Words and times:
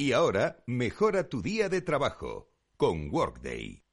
Y 0.00 0.12
ahora, 0.12 0.62
mejora 0.66 1.28
tu 1.28 1.42
día 1.42 1.68
de 1.68 1.80
trabajo 1.80 2.52
con 2.76 3.10
Workday. 3.12 3.87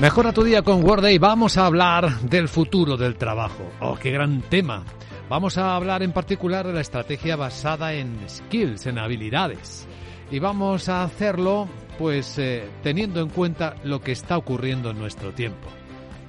Mejora 0.00 0.32
tu 0.32 0.44
día 0.44 0.62
con 0.62 0.84
Worday. 0.84 1.18
Vamos 1.18 1.56
a 1.56 1.66
hablar 1.66 2.20
del 2.20 2.46
futuro 2.46 2.96
del 2.96 3.16
trabajo. 3.16 3.68
Oh, 3.80 3.96
qué 3.96 4.12
gran 4.12 4.42
tema. 4.42 4.84
Vamos 5.28 5.58
a 5.58 5.74
hablar 5.74 6.04
en 6.04 6.12
particular 6.12 6.64
de 6.64 6.72
la 6.72 6.82
estrategia 6.82 7.34
basada 7.34 7.92
en 7.94 8.16
skills, 8.28 8.86
en 8.86 8.98
habilidades. 8.98 9.88
Y 10.30 10.38
vamos 10.38 10.88
a 10.88 11.02
hacerlo, 11.02 11.66
pues, 11.98 12.38
eh, 12.38 12.70
teniendo 12.80 13.20
en 13.20 13.28
cuenta 13.28 13.74
lo 13.82 14.00
que 14.00 14.12
está 14.12 14.36
ocurriendo 14.36 14.90
en 14.90 14.98
nuestro 14.98 15.32
tiempo. 15.32 15.66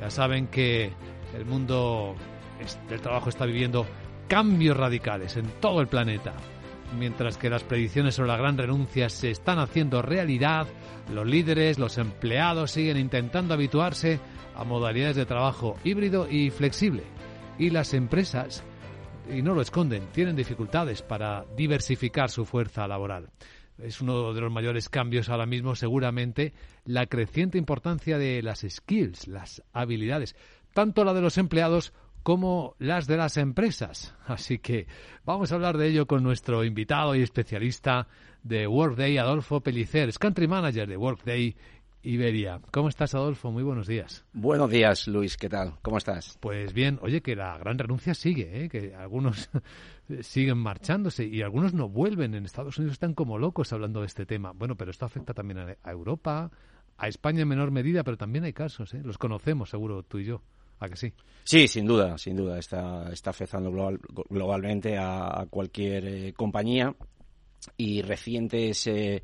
Ya 0.02 0.10
saben 0.10 0.48
que 0.48 0.92
el 1.38 1.46
mundo 1.46 2.16
del 2.90 3.02
trabajo 3.02 3.30
está 3.30 3.46
viviendo 3.46 3.86
cambios 4.28 4.78
radicales 4.78 5.38
en 5.38 5.46
todo 5.62 5.80
el 5.80 5.88
planeta. 5.88 6.34
Mientras 6.98 7.38
que 7.38 7.50
las 7.50 7.64
predicciones 7.64 8.16
sobre 8.16 8.30
la 8.30 8.38
gran 8.38 8.58
renuncia 8.58 9.10
se 9.10 9.30
están 9.30 9.60
haciendo 9.60 10.02
realidad, 10.02 10.68
los 11.14 11.26
líderes, 11.26 11.78
los 11.78 11.98
empleados 11.98 12.72
siguen 12.72 12.98
intentando 12.98 13.54
habituarse 13.54 14.20
a 14.56 14.64
modalidades 14.64 15.16
de 15.16 15.26
trabajo 15.26 15.78
híbrido 15.84 16.28
y 16.30 16.50
flexible. 16.50 17.04
Y 17.58 17.70
las 17.70 17.94
empresas, 17.94 18.64
y 19.32 19.42
no 19.42 19.54
lo 19.54 19.62
esconden, 19.62 20.08
tienen 20.12 20.36
dificultades 20.36 21.02
para 21.02 21.46
diversificar 21.56 22.30
su 22.30 22.46
fuerza 22.46 22.88
laboral. 22.88 23.30
Es 23.78 24.02
uno 24.02 24.34
de 24.34 24.42
los 24.42 24.52
mayores 24.52 24.90
cambios 24.90 25.30
ahora 25.30 25.46
mismo, 25.46 25.76
seguramente, 25.76 26.54
la 26.86 27.06
creciente 27.06 27.58
importancia 27.58 28.18
de 28.18 28.42
las 28.42 28.66
skills, 28.68 29.28
las 29.28 29.64
habilidades, 29.72 30.36
tanto 30.74 31.06
la 31.06 31.14
de 31.14 31.22
los 31.22 31.38
empleados 31.38 31.94
como 32.24 32.76
las 32.80 33.08
de 33.08 33.18
las 33.18 33.38
empresas. 33.38 34.16
Así 34.26 34.60
que 34.60 34.88
vamos 35.26 35.52
a 35.52 35.56
hablar 35.56 35.78
de 35.78 35.88
ello 35.88 36.06
con 36.06 36.24
nuestro 36.24 36.64
invitado 36.64 37.16
y 37.16 37.22
especialista 37.22 38.08
de 38.44 38.68
Workday, 38.68 39.18
Adolfo 39.18 39.62
Pellicer, 39.62 40.10
es 40.10 40.20
Country 40.20 40.48
Manager 40.48 40.88
de 40.88 40.98
Workday 40.98 41.56
Iberia. 42.02 42.62
¿Cómo 42.72 42.88
estás, 42.88 43.14
Adolfo? 43.14 43.52
Muy 43.52 43.64
buenos 43.64 43.86
días. 43.86 44.26
Buenos 44.32 44.70
días, 44.70 45.08
Luis. 45.08 45.36
¿Qué 45.36 45.50
tal? 45.50 45.74
¿Cómo 45.82 45.98
estás? 45.98 46.38
Pues 46.40 46.74
bien. 46.74 46.98
Oye, 47.02 47.22
que 47.22 47.36
la 47.36 47.58
gran 47.58 47.78
renuncia 47.78 48.14
sigue, 48.14 48.64
¿eh? 48.64 48.70
que 48.70 48.96
algunos 48.96 49.50
siguen 50.22 50.58
marchándose 50.60 51.26
y 51.26 51.42
algunos 51.42 51.74
no 51.74 51.90
vuelven. 51.90 52.36
En 52.36 52.46
Estados 52.46 52.78
Unidos 52.78 52.94
están 52.94 53.14
como 53.14 53.38
locos 53.38 53.74
hablando 53.74 54.00
de 54.00 54.06
este 54.06 54.26
tema. 54.26 54.54
Bueno, 54.54 54.76
pero 54.76 54.92
esto 54.92 55.06
afecta 55.06 55.34
también 55.34 55.60
a 55.60 55.92
Europa, 55.92 56.50
a 56.98 57.08
España 57.10 57.42
en 57.42 57.50
menor 57.50 57.72
medida, 57.72 58.06
pero 58.06 58.16
también 58.16 58.46
hay 58.46 58.54
casos. 58.54 58.94
¿eh? 58.94 59.02
Los 59.04 59.18
conocemos, 59.18 59.70
seguro, 59.70 60.04
tú 60.04 60.20
y 60.20 60.26
yo. 60.26 60.42
¿A 60.80 60.88
que 60.88 60.96
sí? 60.96 61.14
Sí, 61.44 61.68
sin 61.68 61.88
duda, 61.88 62.18
sin 62.18 62.36
duda. 62.36 62.60
Está, 62.60 63.12
está 63.12 63.32
afectando 63.32 63.72
globalmente 64.30 64.98
a, 64.98 65.48
cualquier 65.50 66.06
eh, 66.06 66.34
compañía 66.34 66.96
y 67.76 68.02
recientes 68.04 68.86
eh, 68.88 69.24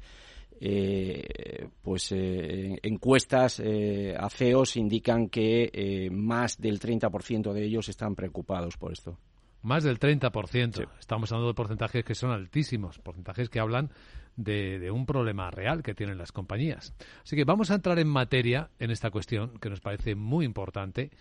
eh, 0.59 1.67
pues 1.81 2.11
encuestas 2.11 3.61
a 3.61 4.29
CEOs 4.29 4.77
indican 4.77 5.29
que 5.29 6.09
más 6.11 6.57
del 6.59 6.79
30% 6.79 7.53
de 7.53 7.63
ellos 7.63 7.89
están 7.89 8.15
preocupados 8.15 8.75
por 8.77 8.91
esto. 8.91 9.19
Más 9.61 9.83
del 9.83 9.99
30%. 9.99 10.87
Estamos 10.99 11.31
hablando 11.31 11.49
de 11.49 11.53
porcentajes 11.53 12.03
que 12.03 12.15
son 12.15 12.31
altísimos, 12.31 12.99
porcentajes 12.99 13.49
que 13.49 13.59
hablan 13.59 13.91
de, 14.35 14.79
de, 14.79 14.91
un 14.91 15.05
problema 15.05 15.51
real 15.51 15.83
que 15.83 15.93
tienen 15.93 16.17
las 16.17 16.31
compañías. 16.31 16.93
Así 17.23 17.35
que 17.35 17.45
vamos 17.45 17.71
a 17.71 17.75
entrar 17.75 17.99
en 17.99 18.07
materia 18.07 18.69
en 18.79 18.91
esta 18.91 19.11
cuestión 19.11 19.59
que 19.59 19.69
nos 19.69 19.79
parece 19.79 20.15
muy 20.15 20.45
importante 20.45 21.11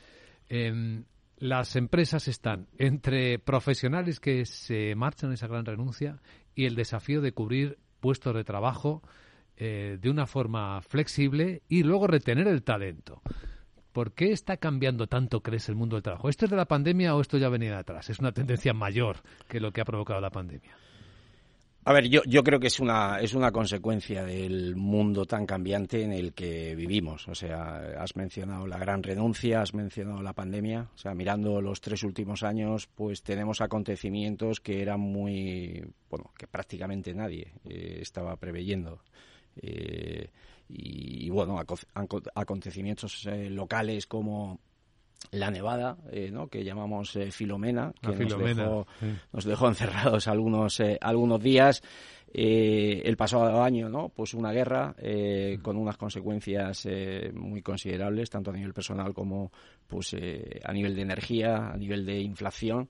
las 1.39 1.77
empresas 1.77 2.29
están 2.29 2.69
entre 2.79 3.39
profesionales 3.39 4.21
que 4.21 4.45
se 4.47 4.95
marchan 4.95 5.33
esa 5.33 5.47
gran 5.47 5.65
renuncia 5.65 6.21
y 6.55 6.67
el 6.67 6.75
desafío 6.75 7.21
de 7.21 7.33
cubrir 7.33 7.79
puestos 8.01 8.35
de 8.35 8.45
trabajo 8.45 9.03
eh, 9.57 9.99
de 10.01 10.11
una 10.11 10.27
forma 10.27 10.81
flexible 10.83 11.63
y 11.69 11.83
luego 11.83 12.07
retener 12.07 12.49
el 12.49 12.63
talento. 12.63 13.23
¿Por 13.93 14.13
qué 14.13 14.33
está 14.33 14.57
cambiando 14.57 15.07
tanto, 15.07 15.41
crees, 15.41 15.69
el 15.69 15.77
mundo 15.77 15.95
del 15.95 16.03
trabajo? 16.03 16.29
¿Esto 16.29 16.47
es 16.47 16.51
de 16.51 16.57
la 16.57 16.67
pandemia 16.67 17.15
o 17.15 17.21
esto 17.21 17.39
ya 17.39 17.49
venía 17.49 17.71
de 17.71 17.79
atrás? 17.79 18.11
¿Es 18.11 18.19
una 18.19 18.33
tendencia 18.33 18.75
mayor 18.75 19.19
que 19.47 19.61
lo 19.61 19.73
que 19.73 19.81
ha 19.81 19.85
provocado 19.85 20.21
la 20.21 20.31
pandemia? 20.31 20.77
A 21.87 21.93
ver, 21.93 22.09
yo, 22.09 22.23
yo 22.27 22.43
creo 22.43 22.59
que 22.59 22.69
es 22.69 22.81
una, 22.81 23.19
es 23.21 23.35
una 23.35 23.53
consecuencia 23.53 24.25
del 24.25 24.75
mundo 24.75 25.27
tan 25.27 25.45
cambiante 25.45 26.03
en 26.03 26.13
el 26.13 26.33
que 26.33 26.75
vivimos. 26.75 27.29
O 27.29 27.35
sea, 27.35 27.77
has 27.99 28.17
mencionado 28.17 28.67
la 28.67 28.79
gran 28.79 29.03
renuncia, 29.03 29.61
has 29.61 29.75
mencionado 29.75 30.23
la 30.23 30.33
pandemia. 30.33 30.89
O 30.95 30.99
sea, 30.99 31.15
mirando 31.15 31.61
los 31.61 31.83
tres 31.83 32.03
últimos 32.03 32.43
años, 32.43 32.87
pues 32.87 33.23
tenemos 33.23 33.61
acontecimientos 33.61 34.61
que 34.61 34.81
eran 34.81 35.01
muy, 35.01 35.85
bueno, 36.09 36.33
que 36.39 36.47
prácticamente 36.47 37.13
nadie 37.13 37.53
eh, 37.67 37.99
estaba 38.01 38.35
preveyendo. 38.37 39.03
Eh, 39.57 40.31
y, 40.71 41.29
bueno, 41.29 41.61
acontecimientos 42.35 43.27
eh, 43.27 43.51
locales 43.51 44.07
como 44.07 44.59
la 45.31 45.51
nevada, 45.51 45.97
eh, 46.13 46.31
¿no? 46.31 46.49
que 46.49 46.65
llamamos 46.65 47.17
eh, 47.17 47.31
Filomena, 47.31 47.93
que 48.01 48.25
nos, 49.33 49.45
dejó, 49.45 49.69
encerrados 49.69 50.29
algunos, 50.29 50.79
eh, 50.81 50.99
algunos 51.01 51.43
días. 51.43 51.83
el 52.33 53.17
pasado 53.17 53.63
año, 53.63 53.89
¿no? 53.89 54.09
Pues 54.09 54.35
una 54.35 54.51
guerra 54.51 54.95
con 55.63 55.77
unas 55.77 55.97
consecuencias 55.97 56.89
muy 57.33 57.63
considerables, 57.63 58.29
tanto 58.29 58.51
a 58.51 58.55
nivel 58.55 58.75
personal 58.75 59.15
como 59.15 59.53
pues, 59.87 60.17
a 60.65 60.73
nivel 60.73 60.97
de 60.97 61.03
energía, 61.03 61.71
a 61.71 61.77
nivel 61.77 62.05
de 62.05 62.19
inflación. 62.19 62.89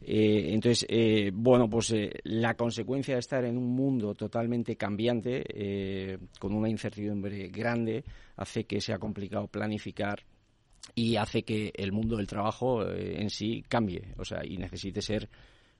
entonces, 0.00 0.86
bueno, 1.34 1.68
pues 1.68 1.94
la 2.24 2.54
consecuencia 2.54 3.16
de 3.16 3.20
estar 3.20 3.44
en 3.44 3.58
un 3.58 3.68
mundo 3.68 4.14
totalmente 4.14 4.76
cambiante, 4.76 6.18
con 6.38 6.54
una 6.54 6.70
incertidumbre 6.70 7.48
grande, 7.48 8.02
hace 8.36 8.64
que 8.64 8.80
sea 8.80 8.98
complicado 8.98 9.46
planificar 9.46 10.24
y 10.94 11.16
hace 11.16 11.42
que 11.42 11.72
el 11.76 11.92
mundo 11.92 12.16
del 12.16 12.26
trabajo 12.26 12.84
eh, 12.84 13.20
en 13.20 13.30
sí 13.30 13.64
cambie, 13.68 14.14
o 14.16 14.24
sea, 14.24 14.44
y 14.44 14.56
necesite 14.56 15.02
ser 15.02 15.28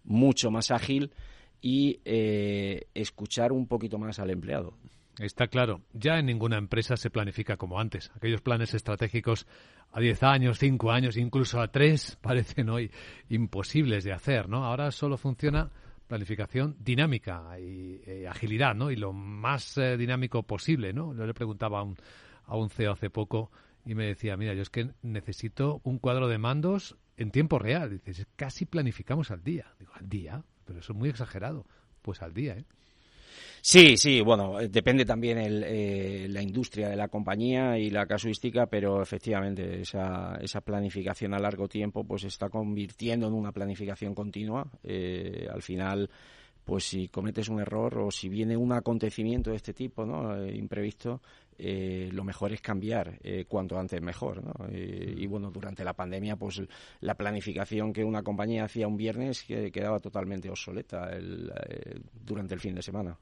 mucho 0.05 0.50
más 0.50 0.71
ágil 0.71 1.12
y 1.61 2.00
eh, 2.05 2.87
escuchar 2.94 3.53
un 3.53 3.66
poquito 3.66 3.99
más 3.99 4.19
al 4.19 4.31
empleado. 4.31 4.75
Está 5.19 5.47
claro, 5.47 5.81
ya 5.95 6.19
en 6.19 6.27
ninguna 6.27 6.59
empresa 6.59 6.97
se 6.97 7.09
planifica 7.09 7.56
como 7.56 7.81
antes. 7.81 8.11
Aquellos 8.15 8.43
planes 8.43 8.75
estratégicos 8.75 9.47
a 9.93 10.00
10 10.00 10.22
años, 10.25 10.59
5 10.59 10.91
años, 10.93 11.16
incluso 11.16 11.61
a 11.61 11.69
3 11.69 12.19
parecen 12.21 12.69
hoy 12.69 12.91
imposibles 13.31 14.05
de 14.05 14.12
hacer, 14.12 14.49
¿no? 14.49 14.65
Ahora 14.65 14.91
solo 14.91 15.16
funciona 15.16 15.71
planificación 16.06 16.77
dinámica 16.78 17.59
y, 17.59 18.00
eh, 18.06 18.27
agilidad, 18.28 18.75
¿no? 18.75 18.91
Y 18.91 18.97
lo 18.97 19.12
más 19.12 19.81
dinámico 19.99 20.43
posible, 20.43 20.93
¿no? 20.93 21.16
Yo 21.16 21.27
le 21.27 21.33
preguntaba 21.34 21.81
a 21.81 21.83
un, 21.83 21.97
a 22.45 22.56
un 22.56 22.69
CEO 22.69 22.93
hace 22.93 23.09
poco 23.09 23.50
y 23.87 23.95
me 23.95 24.05
decía, 24.05 24.37
mira, 24.37 24.53
yo 24.53 24.63
es 24.63 24.69
que 24.69 24.91
necesito 25.03 25.81
un 25.85 25.99
cuadro 25.99 26.27
de 26.27 26.39
mandos 26.39 26.97
en 27.17 27.31
tiempo 27.31 27.61
real. 27.61 28.01
Dices, 28.05 28.27
casi 28.35 28.67
planificamos 28.67 29.31
al 29.31 29.45
día. 29.45 29.73
Digo, 29.79 29.93
al 29.95 30.09
día, 30.09 30.43
pero 30.65 30.81
eso 30.81 30.93
es 30.93 30.99
muy 30.99 31.09
exagerado. 31.09 31.65
Pues 32.03 32.21
al 32.21 32.35
día, 32.35 32.55
¿eh? 32.59 32.65
Sí, 33.61 33.97
sí, 33.97 34.21
bueno, 34.21 34.59
depende 34.71 35.05
también 35.05 35.39
el, 35.39 35.65
eh, 35.67 36.27
la 36.29 36.41
industria 36.41 36.89
de 36.89 36.97
la 36.97 37.09
compañía 37.09 37.79
y 37.79 37.91
la 37.91 38.07
casuística, 38.07 38.67
pero 38.67 39.03
efectivamente 39.03 39.81
esa, 39.81 40.37
esa 40.41 40.61
planificación 40.61 41.35
a 41.35 41.41
largo 41.41 41.67
tiempo 41.67 42.05
pues 42.05 42.22
se 42.22 42.28
está 42.28 42.49
convirtiendo 42.49 43.27
en 43.27 43.34
una 43.34 43.51
planificación 43.51 44.15
continua. 44.15 44.71
Eh, 44.84 45.49
al 45.53 45.63
final, 45.63 46.09
pues 46.66 46.83
si 46.83 47.07
cometes 47.07 47.48
un 47.48 47.60
error 47.60 47.97
o 47.98 48.10
si 48.10 48.28
viene 48.28 48.57
un 48.57 48.72
acontecimiento 48.72 49.51
de 49.51 49.57
este 49.57 49.72
tipo, 49.72 50.04
¿no? 50.04 50.36
Eh, 50.36 50.57
imprevisto, 50.57 51.22
eh, 51.57 52.10
lo 52.13 52.24
mejor 52.24 52.53
es 52.53 52.60
cambiar 52.60 53.21
eh, 53.22 53.45
cuanto 53.47 53.78
antes 53.78 54.03
mejor, 54.03 54.42
¿no? 54.45 54.53
y 54.68 55.27
bueno, 55.27 55.51
durante 55.51 55.84
la 55.84 55.95
pandemia, 55.95 56.36
pues 56.36 56.60
la 57.01 57.15
planificación 57.15 57.92
que 57.92 58.04
una 58.04 58.22
compañía 58.22 58.65
hacía 58.65 58.89
un 58.89 58.97
viernes 58.97 59.45
quedaba 59.45 60.01
totalmente 60.01 60.51
obsoleta 60.51 61.09
durante 62.13 62.54
el 62.54 62.60
fin 62.60 62.74
de 62.74 62.83
semana. 62.83 63.16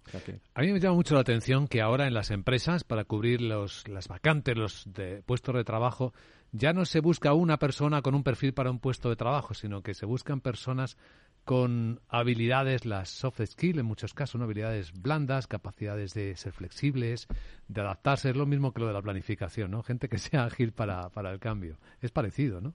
A 0.54 0.62
mí 0.62 0.72
me 0.72 0.80
llama 0.80 0.96
mucho 0.96 1.14
la 1.14 1.20
atención 1.20 1.68
que 1.68 1.82
ahora 1.82 2.08
en 2.08 2.14
las 2.14 2.30
empresas, 2.30 2.82
para 2.82 3.04
cubrir 3.04 3.40
los, 3.40 3.86
las 3.88 4.08
vacantes, 4.08 4.56
los 4.56 4.92
de 4.92 5.22
puestos 5.22 5.54
de 5.54 5.62
trabajo, 5.62 6.12
ya 6.50 6.72
no 6.72 6.84
se 6.84 7.00
busca 7.00 7.34
una 7.34 7.58
persona 7.58 8.00
con 8.00 8.14
un 8.14 8.22
perfil 8.22 8.54
para 8.54 8.70
un 8.70 8.78
puesto 8.78 9.10
de 9.10 9.16
trabajo, 9.16 9.54
sino 9.54 9.82
que 9.82 9.92
se 9.92 10.06
buscan 10.06 10.40
personas 10.40 10.96
con 11.44 12.00
habilidades, 12.08 12.86
las 12.86 13.10
soft 13.10 13.40
skills 13.44 13.78
en 13.78 13.86
muchos 13.86 14.14
casos, 14.14 14.38
¿no? 14.38 14.44
habilidades 14.44 14.92
blandas, 14.92 15.46
capacidades 15.46 16.14
de 16.14 16.36
ser 16.36 16.52
flexibles, 16.52 17.28
de 17.68 17.80
adaptarse, 17.80 18.30
es 18.30 18.36
lo 18.36 18.46
mismo 18.46 18.72
que 18.72 18.80
lo 18.80 18.86
de 18.86 18.94
la 18.94 19.02
planificación, 19.02 19.70
¿no? 19.70 19.82
Gente 19.82 20.08
que 20.08 20.18
sea 20.18 20.44
ágil 20.44 20.72
para, 20.72 21.10
para 21.10 21.30
el 21.30 21.38
cambio. 21.38 21.78
Es 22.00 22.10
parecido, 22.10 22.60
¿no? 22.60 22.74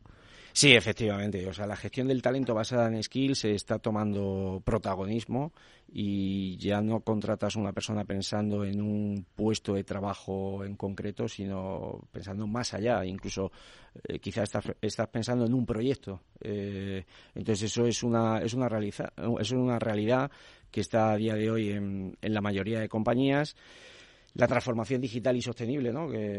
Sí, 0.53 0.73
efectivamente. 0.73 1.47
O 1.47 1.53
sea, 1.53 1.67
la 1.67 1.75
gestión 1.75 2.07
del 2.07 2.21
talento 2.21 2.53
basada 2.53 2.87
en 2.87 3.01
skills 3.01 3.45
está 3.45 3.79
tomando 3.79 4.61
protagonismo 4.65 5.53
y 5.87 6.57
ya 6.57 6.81
no 6.81 7.01
contratas 7.01 7.55
una 7.55 7.73
persona 7.73 8.03
pensando 8.03 8.65
en 8.65 8.81
un 8.81 9.25
puesto 9.35 9.75
de 9.75 9.83
trabajo 9.83 10.63
en 10.65 10.75
concreto, 10.75 11.27
sino 11.27 12.01
pensando 12.11 12.47
más 12.47 12.73
allá. 12.73 13.05
Incluso 13.05 13.51
eh, 14.07 14.19
quizás 14.19 14.49
estás, 14.81 15.07
pensando 15.07 15.45
en 15.45 15.53
un 15.53 15.65
proyecto. 15.65 16.21
Eh, 16.39 17.05
entonces 17.35 17.71
eso 17.71 17.85
es 17.85 18.03
una 18.03 18.39
es 18.39 18.53
una 18.53 18.69
realidad 18.69 19.11
es 19.39 19.51
una 19.51 19.79
realidad 19.79 20.31
que 20.71 20.81
está 20.81 21.11
a 21.11 21.17
día 21.17 21.35
de 21.35 21.49
hoy 21.49 21.69
en, 21.69 22.17
en 22.21 22.33
la 22.33 22.41
mayoría 22.41 22.79
de 22.79 22.89
compañías 22.89 23.55
la 24.33 24.47
transformación 24.47 25.01
digital 25.01 25.35
y 25.35 25.41
sostenible 25.41 25.91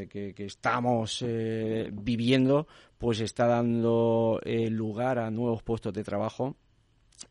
que, 0.08 0.34
estamos 0.38 1.22
eh, 1.26 1.90
viviendo, 1.92 2.66
pues 2.98 3.20
está 3.20 3.46
dando 3.46 4.40
lugar 4.70 5.18
a 5.18 5.30
nuevos 5.30 5.62
puestos 5.62 5.92
de 5.92 6.04
trabajo 6.04 6.56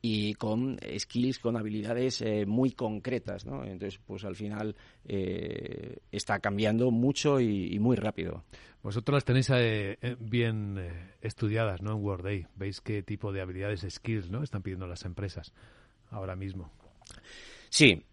y 0.01 0.33
con 0.35 0.77
skills, 0.97 1.39
con 1.39 1.57
habilidades 1.57 2.21
eh, 2.21 2.45
muy 2.45 2.71
concretas, 2.71 3.45
¿no? 3.45 3.63
Entonces, 3.63 3.99
pues 4.05 4.23
al 4.23 4.35
final 4.35 4.75
está 5.05 6.39
cambiando 6.39 6.91
mucho 6.91 7.39
y, 7.39 7.77
muy 7.79 7.95
rápido. 7.95 8.43
Vosotros 8.83 9.15
las 9.15 9.25
tenéis 9.25 9.49
bien 10.19 10.77
estudiadas, 11.21 11.81
¿no? 11.81 11.93
En 11.93 12.03
Workday. 12.03 12.47
Veis 12.55 12.79
qué 12.81 13.03
tipo 13.03 13.31
de 13.33 13.41
habilidades, 13.41 13.85
skills, 13.89 14.29
¿no? 14.29 14.43
Están 14.43 14.61
pidiendo 14.61 14.87
las 14.87 15.03
empresas 15.03 15.53
ahora 16.11 16.35
mismo. 16.35 16.71
Sí, 17.69 18.03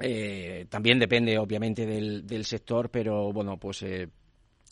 eh, 0.00 0.66
también 0.68 0.98
depende, 0.98 1.36
obviamente, 1.38 1.84
del, 1.84 2.26
del, 2.26 2.44
sector, 2.44 2.90
pero 2.90 3.32
bueno, 3.32 3.56
pues 3.56 3.82
eh, 3.82 4.08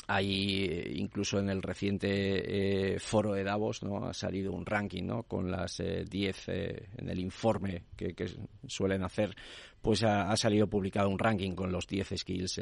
hay 0.09 0.65
eh, 0.65 0.93
incluso 0.97 1.39
en 1.39 1.51
el 1.51 1.63
reciente 1.63 2.95
eh, 2.95 2.99
foro 2.99 3.35
de 3.35 3.45
Davos 3.45 3.83
no 3.83 4.07
ha 4.07 4.15
salido 4.15 4.53
un 4.53 4.67
ranking 4.67 5.05
no 5.05 5.23
con 5.23 5.51
las 5.51 5.79
10 5.79 6.49
en 6.49 7.09
el 7.09 7.21
informe 7.21 7.85
que, 7.97 8.15
que, 8.15 8.27
suelen 8.67 9.05
hacer 9.05 9.37
pues 9.81 10.03
ha, 10.03 10.37
salido 10.37 10.67
publicado 10.67 11.09
un 11.09 11.19
ranking 11.19 11.53
con 11.53 11.71
los 11.71 11.87
10 11.87 12.15
skills 12.17 12.61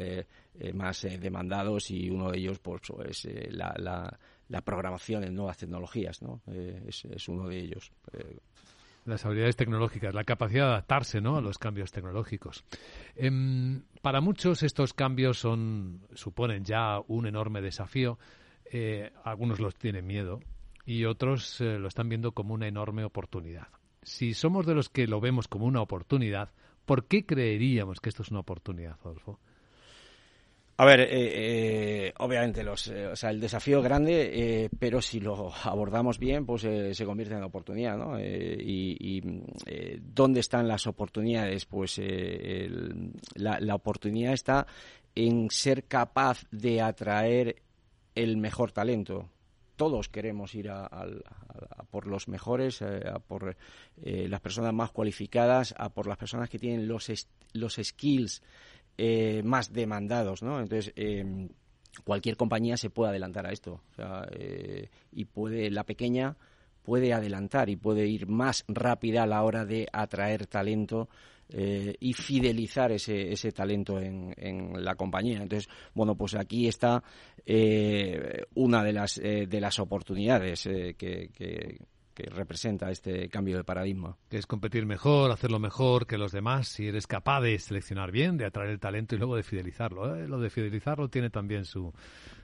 más 0.75 1.07
demandados 1.19 1.91
y 1.91 2.11
uno 2.11 2.31
de 2.31 2.39
ellos 2.39 2.59
pues 2.59 2.83
es 3.09 3.25
la, 3.55 3.75
la, 3.79 4.19
la, 4.49 4.61
programación 4.61 5.25
en 5.25 5.35
nuevas 5.35 5.57
tecnologías 5.57 6.21
no 6.23 6.43
es, 6.87 7.05
es, 7.05 7.29
uno 7.29 7.49
de 7.49 7.59
ellos 7.59 7.91
las 9.07 9.25
habilidades 9.25 9.57
tecnológicas, 9.57 10.15
la 10.15 10.25
capacidad 10.25 10.65
de 10.65 10.71
adaptarse 10.73 11.21
¿no? 11.21 11.37
a 11.37 11.41
los 11.41 11.59
cambios 11.59 11.93
tecnológicos. 11.93 12.65
Em, 13.15 13.83
para 14.03 14.21
muchos 14.21 14.63
estos 14.63 14.93
cambios 14.93 15.39
son, 15.39 16.01
suponen 16.15 16.65
ya 16.65 17.01
un 17.07 17.27
enorme 17.27 17.61
desafío. 17.61 18.19
Eh, 18.71 19.13
algunos 19.25 19.61
los 19.61 19.77
tienen 19.77 20.07
miedo 20.07 20.41
y 20.85 21.05
otros 21.05 21.61
eh, 21.61 21.79
lo 21.79 21.89
están 21.89 22.09
viendo 22.09 22.33
como 22.33 22.55
una 22.55 22.67
enorme 22.67 23.05
oportunidad. 23.05 23.69
Si 24.03 24.35
somos 24.35 24.67
de 24.67 24.75
los 24.75 24.89
que 24.89 25.07
lo 25.07 25.21
vemos 25.21 25.49
como 25.49 25.67
una 25.67 25.81
oportunidad, 25.81 26.51
¿por 26.85 27.07
qué 27.07 27.25
creeríamos 27.25 28.01
que 28.01 28.09
esto 28.09 28.23
es 28.23 28.31
una 28.31 28.41
oportunidad, 28.41 28.97
Adolfo? 29.03 29.41
A 30.79 30.85
ver, 30.85 31.01
eh, 31.01 31.07
eh, 31.11 32.15
obviamente 32.19 32.63
los, 32.63 32.89
eh, 32.89 33.07
o 33.07 33.17
sea, 33.17 33.31
el 33.31 33.41
desafío 33.41 33.79
es 33.79 33.85
grande, 33.85 34.71
pero 34.79 35.01
si 35.01 35.21
lo 35.21 35.51
abordamos 35.65 36.19
bien, 36.19 36.45
pues 36.45 36.63
se 36.63 37.05
convierte 37.07 37.35
en 37.35 37.43
oportunidad, 37.43 37.97
¿no? 37.97 38.21
y, 38.21 39.23
dónde 40.01 40.41
están 40.41 40.69
las 40.69 40.87
oportunidades, 40.87 41.65
pues 41.65 41.99
la, 43.35 43.59
la, 43.59 43.75
oportunidad 43.75 44.35
está 44.35 44.67
en 45.15 45.51
ser 45.51 45.85
capaz 45.85 46.45
de 46.51 46.83
atraer 46.83 47.63
el 48.15 48.37
mejor 48.37 48.73
talento. 48.73 49.31
Todos 49.77 50.09
queremos 50.09 50.55
ir 50.55 50.71
a, 50.71 50.89
por 51.91 52.07
los 52.07 52.29
mejores, 52.29 52.83
a 52.83 53.19
por 53.21 53.57
las 54.05 54.41
personas 54.41 54.75
más 54.75 54.91
cualificadas, 54.91 55.75
a 55.79 55.89
por 55.89 56.07
las 56.07 56.19
personas 56.19 56.51
que 56.51 56.59
tienen 56.59 56.87
los, 56.87 57.11
los 57.55 57.79
skills 57.83 58.43
eh, 58.99 59.43
más 59.45 59.73
demandados, 59.73 60.43
¿no? 60.43 60.61
Entonces, 60.61 60.93
em, 60.97 61.49
cualquier 62.05 62.37
compañía 62.37 62.77
se 62.77 62.91
puede 62.91 63.11
adelantar 63.11 63.47
a 63.47 63.53
esto. 63.53 63.83
Eh, 64.33 64.89
y 65.13 65.25
puede, 65.27 65.71
la 65.71 65.85
pequeña 65.85 66.37
puede 66.83 67.13
adelantar 67.13 67.69
y 67.69 67.77
puede 67.77 68.07
ir 68.07 68.27
más 68.27 68.65
rápida 68.69 69.25
a 69.25 69.27
la 69.27 69.43
hora 69.43 69.65
de 69.65 69.87
atraer 69.93 70.47
talento 70.47 71.09
eh, 71.49 71.95
y 72.01 72.13
fidelizar 72.13 72.93
ese, 72.93 73.33
ese 73.33 73.53
talento 73.53 73.99
en, 74.01 74.35
en, 74.37 74.85
la 74.85 74.95
compañía. 74.95 75.43
Entonces, 75.43 75.69
bueno, 75.95 76.15
pues 76.15 76.35
aquí 76.35 76.69
está 76.69 77.03
una 78.55 78.83
de 78.83 78.93
las, 78.93 79.17
de 79.17 79.61
las 79.61 79.79
oportunidades 79.79 80.63
que, 80.65 80.95
que 80.97 81.79
representa 82.25 82.91
este 82.91 83.29
cambio 83.29 83.57
de 83.57 83.65
paradigma. 83.65 84.17
Que 84.29 84.39
es 84.39 84.47
competir 84.47 84.87
mejor, 84.87 85.31
hacerlo 85.31 85.59
mejor 85.59 86.07
que 86.07 86.19
los 86.19 86.33
demás, 86.33 86.69
si 86.69 86.89
eres 86.89 87.07
capaz 87.07 87.43
de 87.43 87.59
seleccionar 87.59 88.11
bien, 88.11 88.37
de 88.37 88.47
atraer 88.47 88.71
el 88.71 88.81
talento 88.81 89.15
y 89.15 89.19
luego 89.19 89.37
de 89.37 89.43
fidelizarlo. 89.43 90.17
¿eh? 90.17 90.27
Lo 90.27 90.41
de 90.41 90.51
fidelizarlo 90.51 91.09
tiene 91.09 91.31
también 91.31 91.65
su, 91.65 91.93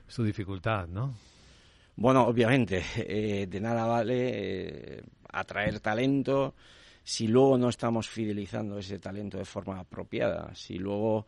su 0.07 0.23
dificultad, 0.23 0.87
¿no? 0.87 1.15
Bueno, 1.95 2.25
obviamente, 2.27 2.83
eh, 2.97 3.47
de 3.47 3.59
nada 3.59 3.85
vale 3.85 4.97
eh, 4.97 5.03
atraer 5.31 5.79
talento 5.79 6.55
si 7.03 7.27
luego 7.27 7.57
no 7.57 7.69
estamos 7.69 8.07
fidelizando 8.07 8.77
ese 8.77 8.97
talento 8.99 9.37
de 9.37 9.45
forma 9.45 9.79
apropiada, 9.79 10.53
si 10.55 10.77
luego 10.77 11.25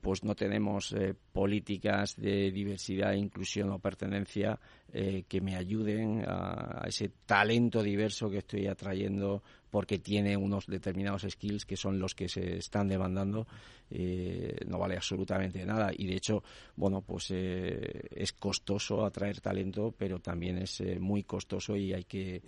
pues 0.00 0.22
no 0.22 0.36
tenemos 0.36 0.94
políticas 1.36 2.16
de 2.16 2.50
diversidad, 2.50 3.12
inclusión 3.12 3.68
o 3.68 3.78
pertenencia 3.78 4.58
eh, 4.90 5.24
que 5.28 5.42
me 5.42 5.54
ayuden 5.54 6.24
a, 6.26 6.84
ese 6.88 7.10
talento 7.26 7.82
diverso 7.82 8.30
que 8.30 8.38
estoy 8.38 8.66
atrayendo 8.68 9.42
porque 9.76 9.98
tiene 9.98 10.34
unos 10.38 10.66
determinados 10.66 11.26
skills 11.28 11.66
que 11.66 11.76
son 11.76 11.98
los 11.98 12.14
que 12.14 12.30
se 12.30 12.56
están 12.56 12.88
demandando, 12.88 13.46
eh, 13.90 14.56
no 14.66 14.78
vale 14.78 14.96
absolutamente 14.96 15.66
nada. 15.66 15.90
Y 15.94 16.06
de 16.06 16.14
hecho, 16.14 16.42
bueno, 16.76 17.02
pues 17.02 17.30
eh, 17.30 18.08
es 18.10 18.32
costoso 18.32 19.04
atraer 19.04 19.42
talento, 19.42 19.94
pero 19.94 20.18
también 20.18 20.56
es 20.56 20.80
eh, 20.80 20.98
muy 20.98 21.24
costoso 21.24 21.76
y 21.76 21.92
hay 21.92 22.04
que 22.04 22.40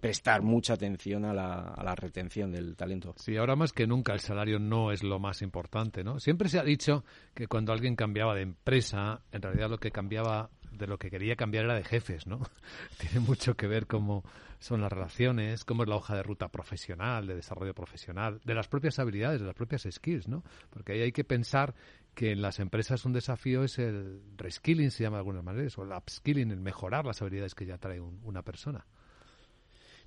prestar 0.00 0.42
mucha 0.42 0.74
atención 0.74 1.24
a 1.24 1.34
la, 1.34 1.74
a 1.76 1.82
la 1.82 1.96
retención 1.96 2.52
del 2.52 2.76
talento. 2.76 3.14
Sí, 3.16 3.36
ahora 3.36 3.56
más 3.56 3.72
que 3.72 3.88
nunca 3.88 4.12
el 4.12 4.20
salario 4.20 4.60
no 4.60 4.92
es 4.92 5.02
lo 5.02 5.18
más 5.18 5.42
importante, 5.42 6.04
¿no? 6.04 6.20
Siempre 6.20 6.48
se 6.48 6.60
ha 6.60 6.62
dicho 6.62 7.04
que 7.34 7.48
cuando 7.48 7.72
alguien 7.72 7.96
cambiaba 7.96 8.35
de 8.36 8.42
empresa, 8.42 9.22
en 9.32 9.42
realidad 9.42 9.68
lo 9.68 9.78
que 9.78 9.90
cambiaba 9.90 10.50
de 10.72 10.86
lo 10.86 10.98
que 10.98 11.10
quería 11.10 11.36
cambiar 11.36 11.64
era 11.64 11.74
de 11.74 11.84
jefes, 11.84 12.26
¿no? 12.26 12.40
Tiene 12.98 13.20
mucho 13.20 13.54
que 13.54 13.66
ver 13.66 13.86
cómo 13.86 14.24
son 14.58 14.80
las 14.80 14.92
relaciones, 14.92 15.64
cómo 15.64 15.82
es 15.82 15.88
la 15.88 15.96
hoja 15.96 16.14
de 16.14 16.22
ruta 16.22 16.48
profesional, 16.48 17.26
de 17.26 17.34
desarrollo 17.34 17.74
profesional, 17.74 18.40
de 18.44 18.54
las 18.54 18.68
propias 18.68 18.98
habilidades, 18.98 19.40
de 19.40 19.46
las 19.46 19.54
propias 19.54 19.86
skills, 19.90 20.28
¿no? 20.28 20.42
Porque 20.70 20.92
ahí 20.92 21.02
hay 21.02 21.12
que 21.12 21.24
pensar 21.24 21.74
que 22.14 22.32
en 22.32 22.42
las 22.42 22.58
empresas 22.60 23.04
un 23.04 23.12
desafío 23.12 23.64
es 23.64 23.78
el 23.78 24.22
reskilling, 24.36 24.90
se 24.90 25.02
llama 25.02 25.16
de 25.16 25.20
algunas 25.20 25.44
maneras, 25.44 25.76
o 25.78 25.82
el 25.82 25.92
upskilling, 25.92 26.50
el 26.50 26.60
mejorar 26.60 27.04
las 27.04 27.20
habilidades 27.20 27.54
que 27.54 27.66
ya 27.66 27.78
trae 27.78 28.00
una 28.00 28.42
persona. 28.42 28.86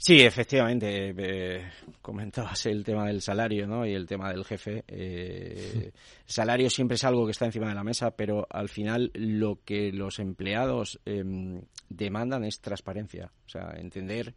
Sí, 0.02 0.22
efectivamente. 0.22 1.14
Eh, 1.18 1.72
comentabas 2.02 2.66
el 2.68 2.86
tema 2.86 3.08
del 3.08 3.22
salario 3.22 3.68
¿no? 3.68 3.86
y 3.86 3.94
el 3.94 4.08
tema 4.08 4.32
del 4.32 4.46
jefe. 4.46 4.86
Eh, 4.88 5.92
salario 6.26 6.70
siempre 6.70 6.96
es 6.96 7.04
algo 7.04 7.26
que 7.26 7.32
está 7.32 7.46
encima 7.46 7.68
de 7.68 7.76
la 7.76 7.84
mesa, 7.84 8.12
pero 8.12 8.48
al 8.50 8.70
final 8.70 9.12
lo 9.14 9.60
que 9.66 9.92
los 9.92 10.20
empleados 10.20 11.02
em, 11.04 11.62
demandan 11.90 12.46
es 12.46 12.62
transparencia. 12.62 13.30
O 13.46 13.50
sea, 13.50 13.74
entender 13.76 14.36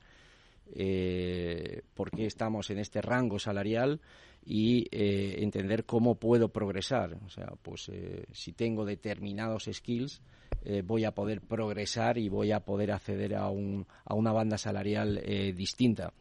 eh, 0.75 1.83
por 1.95 2.11
qué 2.11 2.27
estamos 2.27 2.69
en 2.71 2.81
este 2.81 3.01
rango 3.01 3.39
salarial 3.39 4.01
y 4.45 4.89
entender 4.91 5.85
cómo 5.85 6.17
puedo 6.17 6.49
progresar. 6.49 7.21
O 7.25 7.31
sea, 7.31 7.53
pues 7.63 7.89
si 8.33 8.53
tengo 8.53 8.85
determinados 8.85 9.69
skills, 9.73 10.23
eh, 10.65 10.83
voy 10.83 11.05
a 11.05 11.13
poder 11.13 11.41
progresar 11.41 12.19
y 12.19 12.29
voy 12.29 12.53
a 12.53 12.61
poder 12.61 12.93
acceder 12.93 13.35
a, 13.35 13.49
un, 13.49 13.87
a 14.05 14.15
una 14.15 14.33
banda 14.33 14.59
salarial 14.59 15.21
eh, 15.25 15.53
distinta. 15.53 16.13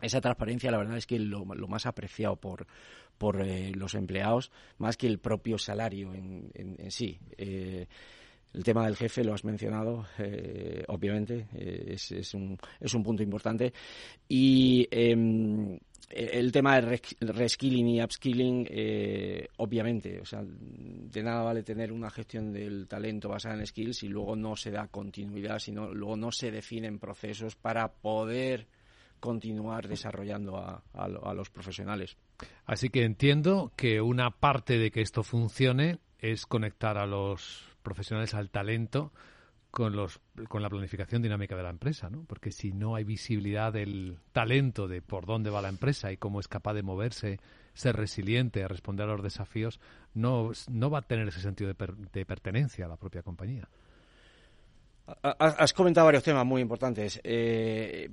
Esa 0.00 0.20
transparencia, 0.20 0.70
la 0.70 0.78
verdad 0.78 0.96
es 0.96 1.06
que 1.06 1.18
lo, 1.18 1.44
lo 1.44 1.68
más 1.68 1.86
apreciado 1.86 2.36
por, 2.36 2.66
por 3.16 3.40
eh, 3.40 3.70
los 3.74 3.94
empleados, 3.94 4.50
más 4.78 4.96
que 4.96 5.06
el 5.06 5.18
propio 5.18 5.58
salario 5.58 6.12
en, 6.14 6.50
sí. 6.90 7.18
El 7.36 8.62
tema 8.62 8.84
del 8.84 8.94
jefe 8.94 9.24
lo 9.24 9.34
has 9.34 9.44
mencionado, 9.44 10.06
obviamente, 10.86 11.48
es, 11.52 12.12
es, 12.12 12.34
un, 12.34 12.56
es 12.78 12.94
un 12.94 13.02
punto 13.02 13.22
importante. 13.24 13.72
Y 14.28 14.86
em, 14.92 15.76
el 16.10 16.52
tema 16.52 16.80
de 16.80 17.00
reskilling 17.20 17.88
y 17.88 18.02
upskilling, 18.02 18.66
eh, 18.70 19.48
obviamente, 19.56 20.20
o 20.20 20.24
sea, 20.24 20.42
de 20.44 21.22
nada 21.22 21.42
vale 21.42 21.62
tener 21.62 21.92
una 21.92 22.10
gestión 22.10 22.52
del 22.52 22.86
talento 22.86 23.28
basada 23.28 23.56
en 23.56 23.66
skills 23.66 24.02
y 24.02 24.08
luego 24.08 24.36
no 24.36 24.56
se 24.56 24.70
da 24.70 24.88
continuidad, 24.88 25.58
sino 25.58 25.92
luego 25.92 26.16
no 26.16 26.30
se 26.32 26.50
definen 26.50 26.98
procesos 26.98 27.56
para 27.56 27.88
poder 27.88 28.66
continuar 29.20 29.88
desarrollando 29.88 30.58
a 30.58 31.34
los 31.34 31.48
profesionales. 31.48 32.16
Así 32.66 32.90
que 32.90 33.04
entiendo 33.04 33.72
que 33.76 34.00
una 34.00 34.30
parte 34.30 34.78
de 34.78 34.90
que 34.90 35.00
esto 35.00 35.22
funcione 35.22 35.98
es 36.18 36.46
conectar 36.46 36.98
a 36.98 37.06
los 37.06 37.64
profesionales 37.82 38.34
al 38.34 38.50
talento 38.50 39.12
con, 39.74 39.96
los, 39.96 40.20
con 40.48 40.62
la 40.62 40.70
planificación 40.70 41.20
dinámica 41.20 41.56
de 41.56 41.64
la 41.64 41.70
empresa, 41.70 42.08
¿no? 42.08 42.22
Porque 42.28 42.52
si 42.52 42.72
no 42.72 42.94
hay 42.94 43.02
visibilidad 43.02 43.72
del 43.72 44.18
talento 44.30 44.86
de 44.86 45.02
por 45.02 45.26
dónde 45.26 45.50
va 45.50 45.60
la 45.60 45.68
empresa 45.68 46.12
y 46.12 46.16
cómo 46.16 46.38
es 46.38 46.46
capaz 46.46 46.74
de 46.74 46.84
moverse, 46.84 47.40
ser 47.74 47.96
resiliente, 47.96 48.66
responder 48.68 49.08
a 49.08 49.12
los 49.12 49.22
desafíos, 49.24 49.80
no, 50.14 50.52
no 50.70 50.90
va 50.90 51.00
a 51.00 51.02
tener 51.02 51.26
ese 51.26 51.40
sentido 51.40 51.74
de, 51.74 52.24
pertenencia 52.24 52.86
a 52.86 52.88
la 52.88 52.96
propia 52.96 53.22
compañía. 53.22 53.68
Has 55.22 55.72
comentado 55.72 56.06
varios 56.06 56.22
temas 56.22 56.46
muy 56.46 56.62
importantes. 56.62 57.20
Eh, 57.24 58.10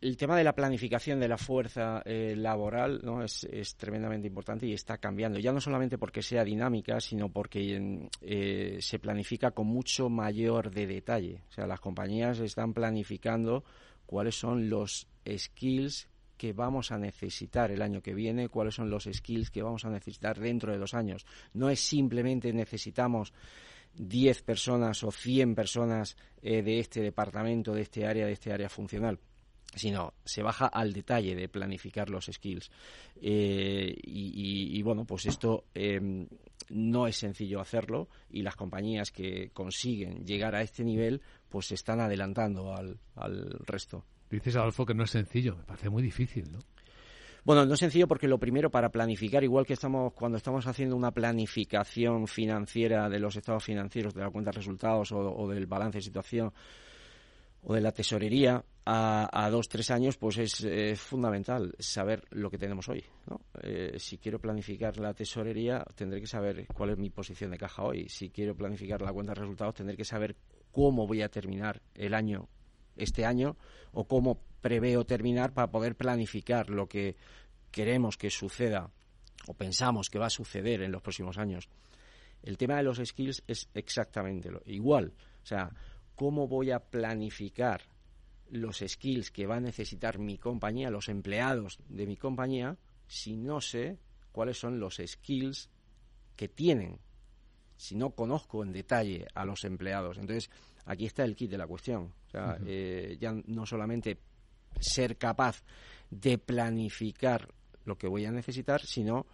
el 0.00 0.16
tema 0.16 0.36
de 0.36 0.44
la 0.44 0.54
planificación 0.54 1.18
de 1.20 1.28
la 1.28 1.38
fuerza 1.38 2.02
eh, 2.04 2.34
laboral 2.36 3.00
¿no? 3.02 3.22
Es, 3.22 3.46
tremendamente 3.76 4.28
importante 4.28 4.66
y 4.66 4.72
está 4.72 4.98
cambiando. 4.98 5.38
Ya 5.38 5.52
no 5.52 5.60
solamente 5.60 5.98
porque 5.98 6.22
sea 6.22 6.44
dinámica, 6.44 7.00
sino 7.00 7.30
porque 7.30 8.08
eh, 8.20 8.78
se 8.80 8.98
planifica 8.98 9.52
con 9.52 9.66
mucho 9.66 10.08
mayor 10.08 10.70
de 10.70 10.86
detalle. 10.86 11.42
O 11.48 11.52
sea, 11.52 11.66
las 11.66 11.80
compañías 11.80 12.38
están 12.40 12.74
planificando 12.74 13.64
cuáles 14.04 14.38
son 14.38 14.68
los 14.68 15.08
skills 15.26 16.08
que 16.36 16.52
vamos 16.52 16.92
a 16.92 16.98
necesitar 16.98 17.70
el 17.70 17.80
año 17.80 18.02
que 18.02 18.12
viene, 18.12 18.50
cuáles 18.50 18.74
son 18.74 18.90
los 18.90 19.08
skills 19.10 19.50
que 19.50 19.62
vamos 19.62 19.86
a 19.86 19.90
necesitar 19.90 20.38
dentro 20.38 20.72
de 20.72 20.78
dos 20.78 20.92
años. 20.92 21.24
No 21.54 21.70
es 21.70 21.80
simplemente 21.80 22.52
necesitamos 22.52 23.32
10 23.94 24.42
personas 24.42 25.02
o 25.02 25.10
100 25.10 25.54
personas 25.54 26.16
eh, 26.42 26.62
de 26.62 26.80
este 26.80 27.00
departamento, 27.00 27.72
de 27.72 27.80
este 27.80 28.06
área, 28.06 28.26
de 28.26 28.32
este 28.32 28.52
área 28.52 28.68
funcional 28.68 29.18
sino 29.76 30.14
se 30.24 30.42
baja 30.42 30.66
al 30.66 30.92
detalle 30.92 31.34
de 31.34 31.48
planificar 31.48 32.08
los 32.10 32.26
skills. 32.32 32.70
Eh, 33.20 33.94
y, 34.02 34.82
bueno, 34.82 35.04
pues 35.04 35.26
esto 35.26 35.64
em, 35.74 36.26
no 36.70 37.06
es 37.06 37.16
sencillo 37.16 37.60
hacerlo 37.60 38.08
y 38.30 38.42
las 38.42 38.56
compañías 38.56 39.10
que 39.12 39.50
consiguen 39.52 40.24
llegar 40.24 40.54
a 40.54 40.62
este 40.62 40.82
nivel 40.82 41.20
pues 41.48 41.66
se 41.66 41.74
están 41.74 42.00
adelantando 42.00 42.74
al, 42.74 42.98
al 43.14 43.50
resto. 43.66 44.04
Dices, 44.30 44.56
Adolfo, 44.56 44.84
que 44.84 44.94
no 44.94 45.04
es 45.04 45.10
sencillo. 45.10 45.56
Me 45.56 45.62
parece 45.62 45.90
muy 45.90 46.02
difícil, 46.02 46.50
¿no? 46.50 46.58
Bueno, 47.44 47.64
no 47.64 47.74
es 47.74 47.80
sencillo 47.80 48.08
porque 48.08 48.26
lo 48.26 48.38
primero 48.38 48.70
para 48.70 48.88
planificar, 48.88 49.44
igual 49.44 49.64
que 49.64 49.74
estamos 49.74 50.12
cuando 50.14 50.36
estamos 50.36 50.66
haciendo 50.66 50.96
una 50.96 51.12
planificación 51.12 52.26
financiera 52.26 53.08
de 53.08 53.20
los 53.20 53.36
estados 53.36 53.62
financieros, 53.62 54.14
de 54.14 54.22
la 54.22 54.30
cuenta 54.30 54.50
de 54.50 54.56
resultados 54.56 55.12
o 55.12 55.46
del 55.46 55.66
balance 55.66 55.98
de 55.98 56.02
situación, 56.02 56.52
o 57.62 57.72
de 57.72 57.80
la 57.80 57.92
tesorería 57.92 58.64
a, 58.88 59.28
a 59.44 59.50
dos, 59.50 59.68
tres 59.68 59.90
años, 59.90 60.16
pues 60.16 60.38
es, 60.38 61.00
fundamental 61.00 61.74
saber 61.78 62.22
lo 62.30 62.48
que 62.48 62.56
tenemos 62.56 62.88
hoy. 62.88 63.04
¿no? 63.28 63.40
Eh, 63.60 63.96
si 63.98 64.16
quiero 64.16 64.38
planificar 64.38 64.96
la 64.98 65.12
tesorería, 65.12 65.84
tendré 65.96 66.20
que 66.20 66.28
saber 66.28 66.66
cuál 66.72 66.90
es 66.90 66.98
mi 66.98 67.10
posición 67.10 67.50
de 67.50 67.58
caja 67.58 67.82
hoy. 67.82 68.08
Si 68.08 68.30
quiero 68.30 68.54
planificar 68.54 69.02
la 69.02 69.12
cuenta 69.12 69.34
de 69.34 69.40
resultados, 69.40 69.74
tendré 69.74 69.96
que 69.96 70.04
saber 70.04 70.36
cómo 70.70 71.06
voy 71.06 71.22
a 71.22 71.28
terminar 71.28 71.82
el 71.96 72.14
año, 72.14 72.48
este 72.96 73.26
año, 73.26 73.56
o 73.92 74.06
cómo 74.06 74.40
preveo 74.60 75.04
terminar 75.04 75.52
para 75.52 75.68
poder 75.68 75.96
planificar 75.96 76.70
lo 76.70 76.86
que 76.86 77.16
queremos 77.72 78.16
que 78.16 78.30
suceda 78.30 78.90
o 79.48 79.54
pensamos 79.54 80.10
que 80.10 80.18
va 80.18 80.26
a 80.26 80.30
suceder 80.30 80.82
en 80.82 80.92
los 80.92 81.02
próximos 81.02 81.38
años. 81.38 81.68
El 82.42 82.56
tema 82.56 82.76
de 82.76 82.84
los 82.84 82.98
skills 83.04 83.42
es 83.48 83.68
exactamente 83.74 84.50
lo 84.50 84.62
igual. 84.66 85.12
O 85.42 85.46
sea, 85.46 85.70
cómo 86.14 86.46
voy 86.46 86.70
a 86.70 86.78
planificar 86.78 87.82
los 88.50 88.78
skills 88.86 89.30
que 89.30 89.46
va 89.46 89.56
a 89.56 89.60
necesitar 89.60 90.18
mi 90.18 90.38
compañía, 90.38 90.90
los 90.90 91.08
empleados 91.08 91.78
de 91.88 92.06
mi 92.06 92.16
compañía, 92.16 92.76
si 93.06 93.36
no 93.36 93.60
sé 93.60 93.98
cuáles 94.32 94.58
son 94.58 94.78
los 94.78 95.00
skills 95.04 95.70
que 96.36 96.48
tienen, 96.48 96.98
si 97.76 97.96
no 97.96 98.10
conozco 98.10 98.62
en 98.62 98.72
detalle 98.72 99.26
a 99.34 99.44
los 99.44 99.64
empleados. 99.64 100.18
Entonces, 100.18 100.50
aquí 100.84 101.06
está 101.06 101.24
el 101.24 101.36
kit 101.36 101.50
de 101.50 101.58
la 101.58 101.66
cuestión. 101.66 102.12
O 102.26 102.30
sea, 102.30 102.58
eh, 102.66 103.16
ya 103.20 103.32
no 103.46 103.66
solamente 103.66 104.18
ser 104.80 105.16
capaz 105.16 105.62
de 106.10 106.38
planificar 106.38 107.48
lo 107.84 107.96
que 107.96 108.08
voy 108.08 108.24
a 108.26 108.30
necesitar, 108.30 108.80
sino 108.82 109.26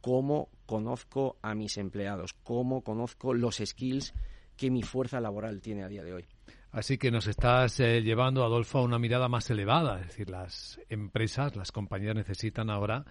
cómo 0.00 0.48
conozco 0.66 1.36
a 1.42 1.54
mis 1.54 1.76
empleados, 1.78 2.34
cómo 2.42 2.82
conozco 2.82 3.34
los 3.34 3.56
skills 3.56 4.12
que 4.56 4.70
mi 4.70 4.82
fuerza 4.82 5.20
laboral 5.20 5.60
tiene 5.60 5.84
a 5.84 5.88
día 5.88 6.02
de 6.02 6.12
hoy. 6.12 6.26
Así 6.72 6.96
que 6.96 7.10
nos 7.10 7.26
estás 7.26 7.78
eh, 7.80 8.00
llevando, 8.00 8.44
Adolfo, 8.44 8.78
a 8.78 8.82
una 8.82 8.98
mirada 8.98 9.28
más 9.28 9.50
elevada. 9.50 10.00
Es 10.00 10.06
decir, 10.08 10.30
las 10.30 10.80
empresas, 10.88 11.54
las 11.54 11.70
compañías 11.70 12.14
necesitan 12.14 12.70
ahora 12.70 13.04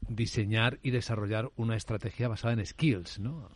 diseñar 0.00 0.78
y 0.82 0.90
desarrollar 0.90 1.50
una 1.56 1.76
estrategia 1.76 2.28
basada 2.28 2.54
en 2.54 2.64
skills, 2.64 3.20
¿no? 3.20 3.50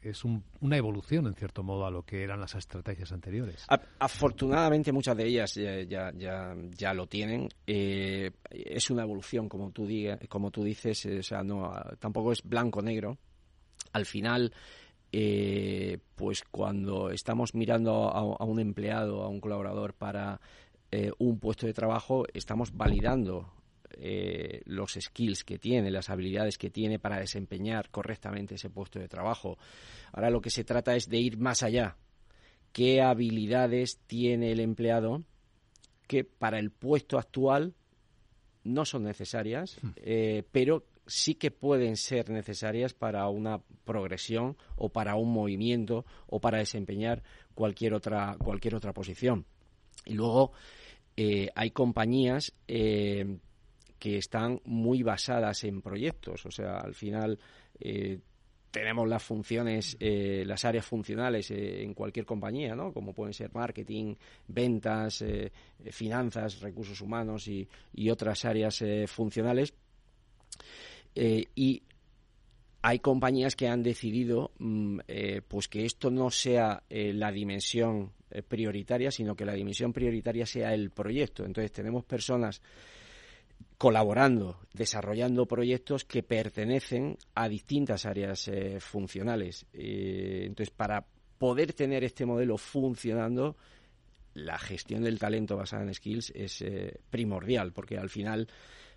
Es 0.00 0.24
una 0.24 0.76
evolución, 0.76 1.26
en 1.26 1.34
cierto 1.34 1.62
modo, 1.62 1.86
a 1.86 1.90
lo 1.90 2.02
que 2.02 2.22
eran 2.22 2.40
las 2.40 2.54
estrategias 2.54 3.12
anteriores. 3.12 3.66
afortunadamente, 3.98 4.92
muchas 4.92 5.16
de 5.16 5.26
ellas 5.26 5.54
ya, 5.54 6.10
ya, 6.12 6.54
ya, 6.76 6.94
lo 6.94 7.06
tienen. 7.06 7.48
Eh, 7.66 8.30
es 8.50 8.90
una 8.90 9.02
evolución, 9.02 9.48
como 9.48 9.70
tú, 9.70 9.86
diga, 9.86 10.18
como 10.28 10.50
tú 10.50 10.62
dices, 10.64 11.06
o 11.06 11.22
sea, 11.22 11.42
no, 11.42 11.70
tampoco 11.98 12.32
es 12.32 12.42
blanco-negro. 12.42 13.16
Al 13.92 14.04
final, 14.04 14.52
eh, 15.16 15.98
pues 16.16 16.42
cuando 16.42 17.10
estamos 17.10 17.54
mirando 17.54 18.08
a, 18.08 18.44
un 18.44 18.58
empleado, 18.58 19.22
a 19.22 19.28
un 19.28 19.40
colaborador 19.40 19.94
para 19.94 20.40
eh, 20.90 21.12
un 21.18 21.38
puesto 21.38 21.68
de 21.68 21.72
trabajo, 21.72 22.24
estamos 22.34 22.76
validando 22.76 23.52
eh, 23.92 24.62
los 24.64 24.98
skills 25.00 25.44
que 25.44 25.60
tiene, 25.60 25.92
las 25.92 26.10
habilidades 26.10 26.58
que 26.58 26.68
tiene 26.68 26.98
para 26.98 27.20
desempeñar 27.20 27.90
correctamente 27.90 28.56
ese 28.56 28.70
puesto 28.70 28.98
de 28.98 29.06
trabajo. 29.06 29.56
Ahora 30.10 30.30
lo 30.30 30.40
que 30.40 30.50
se 30.50 30.64
trata 30.64 30.96
es 30.96 31.08
de 31.08 31.18
ir 31.18 31.38
más 31.38 31.62
allá. 31.62 31.96
¿Qué 32.72 33.00
habilidades 33.00 34.00
tiene 34.08 34.50
el 34.50 34.58
empleado 34.58 35.22
que 36.08 36.24
para 36.24 36.58
el 36.58 36.72
puesto 36.72 37.20
actual 37.20 37.72
no 38.64 38.84
son 38.84 39.04
necesarias, 39.04 39.78
hmm. 39.80 39.90
pero 40.50 40.84
sí 41.06 41.34
que 41.34 41.50
pueden 41.50 41.96
ser 41.96 42.30
necesarias 42.30 42.94
para 42.94 43.28
una 43.28 43.60
progresión 43.84 44.56
o 44.76 44.88
para 44.90 45.16
un 45.16 45.32
movimiento 45.32 46.04
o 46.26 46.40
para 46.40 46.58
desempeñar 46.58 47.22
cualquier 47.54 47.94
otra, 47.94 48.36
cualquier 48.38 48.74
otra 48.74 48.92
posición. 48.92 49.44
Y 50.04 50.14
luego 50.14 50.52
eh, 51.16 51.48
hay 51.54 51.70
compañías 51.70 52.52
eh, 52.66 53.38
que 53.98 54.18
están 54.18 54.60
muy 54.64 55.02
basadas 55.02 55.64
en 55.64 55.80
proyectos, 55.80 56.44
o 56.46 56.50
sea, 56.50 56.78
al 56.78 56.94
final 56.94 57.38
eh, 57.80 58.18
tenemos 58.70 59.08
las 59.08 59.22
funciones, 59.22 59.96
las 60.00 60.64
áreas 60.64 60.84
funcionales 60.84 61.48
en 61.52 61.94
cualquier 61.94 62.26
compañía, 62.26 62.74
¿no? 62.74 62.92
Como 62.92 63.14
pueden 63.14 63.32
ser 63.32 63.54
marketing, 63.54 64.16
ventas, 64.48 65.24
finanzas, 65.92 66.60
recursos 66.60 67.00
humanos 67.00 67.46
y 67.46 68.10
otras 68.10 68.44
áreas 68.44 68.82
funcionales 69.06 69.74
eh, 71.14 71.46
y 71.54 71.82
hay 72.82 72.98
compañías 72.98 73.56
que 73.56 73.68
han 73.68 73.82
decidido 73.82 74.52
mm, 74.58 75.00
eh, 75.08 75.40
pues 75.46 75.68
que 75.68 75.84
esto 75.84 76.10
no 76.10 76.30
sea 76.30 76.82
eh, 76.90 77.12
la 77.12 77.32
dimensión 77.32 78.12
prioritaria, 78.48 79.12
sino 79.12 79.36
que 79.36 79.44
la 79.44 79.52
dimensión 79.52 79.92
prioritaria 79.92 80.44
sea 80.44 80.74
el 80.74 80.90
proyecto. 80.90 81.44
Entonces 81.44 81.70
tenemos 81.70 82.04
personas 82.04 82.60
colaborando, 83.78 84.58
desarrollando 84.72 85.46
proyectos 85.46 86.04
que 86.04 86.24
pertenecen 86.24 87.16
a 87.36 87.48
distintas 87.48 88.06
áreas 88.06 88.50
funcionales. 88.80 89.66
entonces, 89.72 90.70
para 90.70 91.06
poder 91.38 91.74
tener 91.74 92.02
este 92.02 92.26
modelo 92.26 92.58
funcionando, 92.58 93.56
la 94.34 94.58
gestión 94.58 95.04
del 95.04 95.20
talento 95.20 95.56
basada 95.56 95.84
en 95.84 95.94
skills 95.94 96.32
es 96.34 96.64
primordial, 97.10 97.72
porque 97.72 97.98
al 97.98 98.08
final 98.08 98.48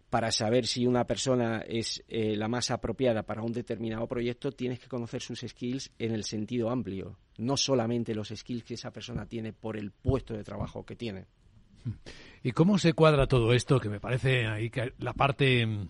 para 0.09 0.31
saber 0.31 0.65
si 0.65 0.85
una 0.85 1.05
persona 1.05 1.63
es 1.67 2.03
eh, 2.07 2.35
la 2.35 2.47
más 2.47 2.71
apropiada 2.71 3.23
para 3.23 3.41
un 3.41 3.51
determinado 3.51 4.07
proyecto, 4.07 4.51
tienes 4.51 4.79
que 4.79 4.87
conocer 4.87 5.21
sus 5.21 5.41
skills 5.41 5.91
en 5.99 6.13
el 6.13 6.23
sentido 6.23 6.69
amplio, 6.69 7.17
no 7.37 7.57
solamente 7.57 8.15
los 8.15 8.29
skills 8.29 8.63
que 8.63 8.75
esa 8.75 8.91
persona 8.91 9.25
tiene 9.25 9.53
por 9.53 9.75
el 9.75 9.91
puesto 9.91 10.33
de 10.33 10.43
trabajo 10.43 10.85
que 10.85 10.95
tiene. 10.95 11.25
¿Y 12.43 12.51
cómo 12.51 12.77
se 12.77 12.93
cuadra 12.93 13.27
todo 13.27 13.53
esto, 13.53 13.79
que 13.79 13.89
me 13.89 13.99
parece 13.99 14.47
ahí 14.47 14.69
que 14.69 14.93
la 14.99 15.13
parte 15.13 15.65
mm, 15.65 15.89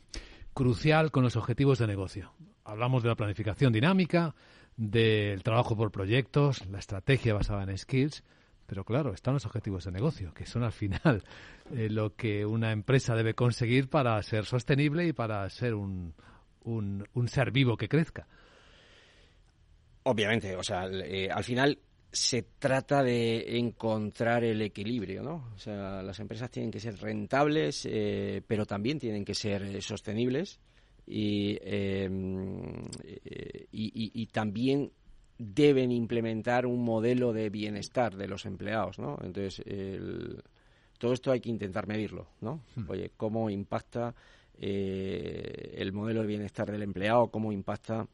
crucial 0.53 1.11
con 1.11 1.23
los 1.23 1.35
objetivos 1.35 1.79
de 1.79 1.87
negocio? 1.87 2.33
Hablamos 2.63 3.03
de 3.03 3.09
la 3.09 3.15
planificación 3.15 3.71
dinámica, 3.71 4.35
del 4.75 5.41
trabajo 5.43 5.75
por 5.75 5.91
proyectos, 5.91 6.65
la 6.67 6.79
estrategia 6.79 7.33
basada 7.33 7.63
en 7.63 7.77
skills, 7.77 8.23
pero 8.67 8.83
claro, 8.83 9.13
están 9.13 9.33
los 9.33 9.45
objetivos 9.45 9.85
de 9.85 9.91
negocio, 9.91 10.33
que 10.33 10.45
son 10.45 10.63
al 10.63 10.73
final 10.73 11.23
eh, 11.73 11.89
lo 11.89 12.15
que 12.15 12.45
una 12.45 12.71
empresa 12.71 13.15
debe 13.15 13.33
conseguir 13.33 13.89
para 13.89 14.21
ser 14.21 14.45
sostenible 14.45 15.07
y 15.07 15.13
para 15.13 15.49
ser 15.49 15.73
un, 15.73 16.13
un, 16.65 17.27
ser 17.27 17.51
vivo 17.51 17.77
que 17.77 17.87
crezca. 17.87 18.27
Obviamente, 20.03 20.55
o 20.55 20.63
sea, 20.63 20.87
eh, 20.87 21.29
al 21.31 21.43
final 21.43 21.79
se 22.11 22.43
trata 22.59 23.03
de 23.03 23.57
encontrar 23.57 24.43
el 24.43 24.61
equilibrio, 24.61 25.23
¿no? 25.23 25.49
O 25.55 25.59
sea, 25.59 26.01
las 26.03 26.19
empresas 26.19 26.51
tienen 26.51 26.71
que 26.71 26.79
ser 26.79 26.97
rentables, 26.97 27.87
eh, 27.89 28.41
pero 28.47 28.65
también 28.65 28.99
tienen 28.99 29.23
que 29.23 29.33
ser 29.33 29.81
sostenibles 29.81 30.59
y, 31.05 31.57
y, 33.71 34.25
también 34.27 34.91
deben 35.37 35.91
implementar 35.91 36.65
un 36.65 36.83
modelo 36.83 37.33
de 37.33 37.49
bienestar 37.49 38.15
de 38.15 38.27
los 38.27 38.45
empleados, 38.45 38.99
¿no? 38.99 39.17
Entonces, 39.21 39.63
todo 40.97 41.13
esto 41.13 41.31
hay 41.31 41.39
que 41.39 41.49
intentar 41.49 41.87
medirlo, 41.87 42.27
¿no? 42.41 42.61
Hmm. 42.75 42.89
Oye, 42.89 43.11
¿cómo 43.15 43.49
impacta 43.49 44.15
el 44.59 45.93
modelo 45.93 46.21
de 46.21 46.27
bienestar 46.27 46.71
del 46.71 46.81
empleado? 46.81 47.27
¿Cómo 47.27 47.51
impacta 47.51 48.07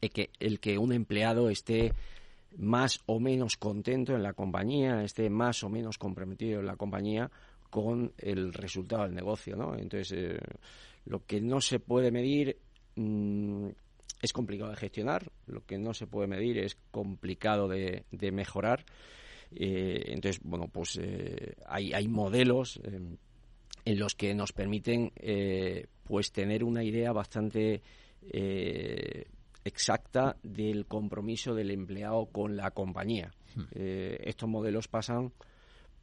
el 0.00 0.10
que, 0.10 0.30
el 0.40 0.60
que 0.60 0.78
un 0.78 0.92
empleado 0.92 1.50
esté 1.50 1.92
más 2.56 3.00
o 3.06 3.20
menos 3.20 3.56
contento 3.56 4.14
en 4.14 4.22
la 4.22 4.32
compañía, 4.32 5.02
esté 5.02 5.28
más 5.30 5.62
o 5.64 5.68
menos 5.68 5.98
comprometido 5.98 6.60
en 6.60 6.66
la 6.66 6.76
compañía 6.76 7.30
con 7.70 8.12
el 8.18 8.52
resultado 8.52 9.02
del 9.02 9.14
negocio, 9.14 9.56
¿no? 9.56 9.76
Entonces, 9.76 10.12
eh, 10.12 10.38
lo 11.06 11.24
que 11.26 11.40
no 11.40 11.60
se 11.60 11.80
puede 11.80 12.10
medir 12.12 12.56
mm, 12.94 13.68
es 14.24 14.32
complicado 14.32 14.70
de 14.70 14.76
gestionar, 14.76 15.30
lo 15.46 15.64
que 15.64 15.78
no 15.78 15.94
se 15.94 16.06
puede 16.06 16.26
medir 16.26 16.58
es 16.58 16.76
complicado 16.90 17.68
de, 17.68 18.04
mejorar. 18.32 18.84
Eh, 19.52 20.04
entonces, 20.08 20.40
bueno, 20.42 20.68
pues 20.68 20.98
eh, 21.00 21.54
hay, 21.66 21.92
hay, 21.92 22.08
modelos 22.08 22.80
en 22.82 23.98
los 23.98 24.14
que 24.14 24.34
nos 24.34 24.52
permiten 24.52 25.12
pues 26.04 26.32
tener 26.32 26.64
una 26.64 26.82
idea 26.82 27.12
bastante 27.12 27.82
exacta 29.64 30.36
del 30.42 30.86
compromiso 30.86 31.54
del 31.54 31.70
empleado 31.70 32.26
con 32.26 32.56
la 32.56 32.70
compañía. 32.70 33.32
Hmm. 33.54 33.62
Eh, 33.72 34.18
estos 34.24 34.48
modelos 34.48 34.88
pasan 34.88 35.32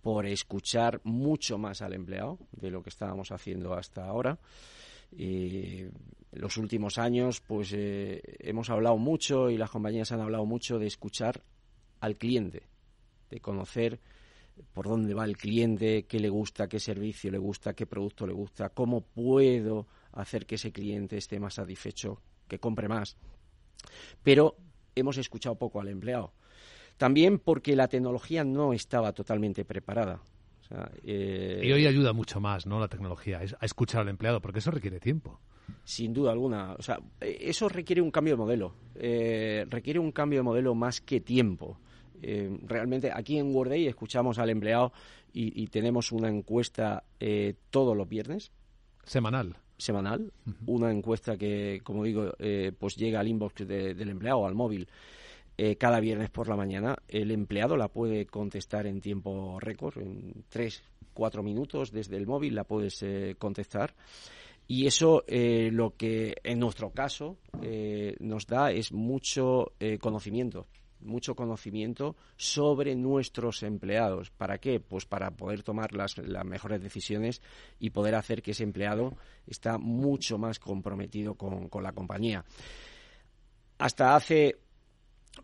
por 0.01 0.25
escuchar 0.25 0.99
mucho 1.03 1.57
más 1.59 1.81
al 1.81 1.93
empleado 1.93 2.39
de 2.51 2.71
lo 2.71 2.81
que 2.81 2.89
estábamos 2.89 3.31
haciendo 3.31 3.73
hasta 3.73 4.05
ahora. 4.05 4.39
En 6.31 6.41
los 6.41 6.57
últimos 6.57 6.97
años, 6.97 7.41
pues 7.41 7.73
eh, 7.73 8.21
hemos 8.39 8.69
hablado 8.69 8.97
mucho 8.97 9.49
y 9.49 9.57
las 9.57 9.69
compañías 9.69 10.11
han 10.11 10.21
hablado 10.21 10.45
mucho 10.45 10.79
de 10.79 10.87
escuchar 10.87 11.43
al 11.99 12.17
cliente, 12.17 12.63
de 13.29 13.39
conocer 13.39 13.99
por 14.73 14.87
dónde 14.87 15.13
va 15.13 15.25
el 15.25 15.37
cliente, 15.37 16.05
qué 16.07 16.19
le 16.19 16.29
gusta, 16.29 16.67
qué 16.67 16.79
servicio 16.79 17.31
le 17.31 17.37
gusta, 17.37 17.73
qué 17.73 17.85
producto 17.85 18.27
le 18.27 18.33
gusta, 18.33 18.69
cómo 18.69 19.01
puedo 19.01 19.87
hacer 20.11 20.45
que 20.45 20.55
ese 20.55 20.71
cliente 20.71 21.17
esté 21.17 21.39
más 21.39 21.55
satisfecho, 21.55 22.21
que 22.47 22.59
compre 22.59 22.87
más 22.87 23.17
pero 24.23 24.55
hemos 24.95 25.17
escuchado 25.17 25.55
poco 25.55 25.79
al 25.79 25.87
empleado. 25.87 26.33
También 26.97 27.39
porque 27.39 27.75
la 27.75 27.87
tecnología 27.87 28.43
no 28.43 28.73
estaba 28.73 29.13
totalmente 29.13 29.65
preparada. 29.65 30.21
Eh, 31.03 31.61
y 31.63 31.71
hoy 31.71 31.85
ayuda 31.85 32.13
mucho 32.13 32.39
más, 32.39 32.65
¿no? 32.65 32.79
La 32.79 32.87
tecnología, 32.87 33.39
a 33.39 33.65
escuchar 33.65 34.01
al 34.01 34.09
empleado, 34.09 34.41
porque 34.41 34.59
eso 34.59 34.71
requiere 34.71 34.99
tiempo. 34.99 35.39
Sin 35.83 36.13
duda 36.13 36.31
alguna. 36.31 36.73
O 36.73 36.81
sea, 36.81 36.99
eso 37.19 37.69
requiere 37.69 38.01
un 38.01 38.11
cambio 38.11 38.33
de 38.33 38.37
modelo. 38.37 38.73
Eh, 38.95 39.65
requiere 39.69 39.99
un 39.99 40.11
cambio 40.11 40.39
de 40.39 40.43
modelo 40.43 40.75
más 40.75 41.01
que 41.01 41.21
tiempo. 41.21 41.77
Eh, 42.21 42.59
realmente 42.63 43.11
aquí 43.13 43.37
en 43.37 43.53
WordAid 43.53 43.87
escuchamos 43.87 44.37
al 44.37 44.49
empleado 44.49 44.93
y, 45.33 45.67
tenemos 45.67 46.11
una 46.11 46.29
encuesta 46.29 47.03
todos 47.69 47.95
los 47.95 48.07
viernes. 48.07 48.51
Semanal 49.03 49.55
semanal, 49.81 50.31
una 50.67 50.91
encuesta 50.91 51.37
que, 51.37 51.81
como 51.83 52.03
digo, 52.03 52.33
eh, 52.37 52.71
pues 52.77 52.95
llega 52.95 53.19
al 53.19 53.27
inbox 53.27 53.67
del 53.67 54.09
empleado, 54.09 54.45
al 54.45 54.53
móvil, 54.53 54.87
eh, 55.57 55.75
cada 55.75 55.99
viernes 55.99 56.29
por 56.29 56.47
la 56.47 56.55
mañana. 56.55 56.95
El 57.07 57.31
empleado 57.31 57.75
la 57.75 57.87
puede 57.87 58.25
contestar 58.27 58.85
en 58.85 59.01
tiempo 59.01 59.59
récord, 59.59 59.97
en 59.97 60.43
tres, 60.49 60.83
cuatro 61.13 61.43
minutos 61.43 61.91
desde 61.91 62.17
el 62.17 62.27
móvil 62.27 62.55
la 62.55 62.63
puedes 62.63 63.01
eh, 63.01 63.35
contestar. 63.37 63.93
Y 64.73 64.87
eso 64.87 65.25
lo 65.27 65.97
que 65.97 66.33
en 66.45 66.59
nuestro 66.59 66.91
caso 66.91 67.37
nos 68.21 68.47
da 68.47 68.71
es 68.71 68.93
mucho 68.93 69.73
conocimiento 69.99 70.65
mucho 71.01 71.35
conocimiento 71.35 72.15
sobre 72.37 72.95
nuestros 72.95 73.63
empleados. 73.63 74.29
¿Para 74.29 74.59
qué? 74.59 74.79
Pues 74.79 75.05
para 75.05 75.31
poder 75.31 75.63
tomar 75.63 75.93
las, 75.93 76.17
mejores 76.45 76.81
decisiones 76.81 77.41
y 77.79 77.89
poder 77.89 78.15
hacer 78.15 78.41
que 78.41 78.51
ese 78.51 78.63
empleado 78.63 79.17
está 79.45 79.77
mucho 79.77 80.37
más 80.37 80.59
comprometido 80.59 81.35
con, 81.35 81.69
la 81.83 81.91
compañía. 81.91 82.45
Hasta 83.77 84.15
hace 84.15 84.59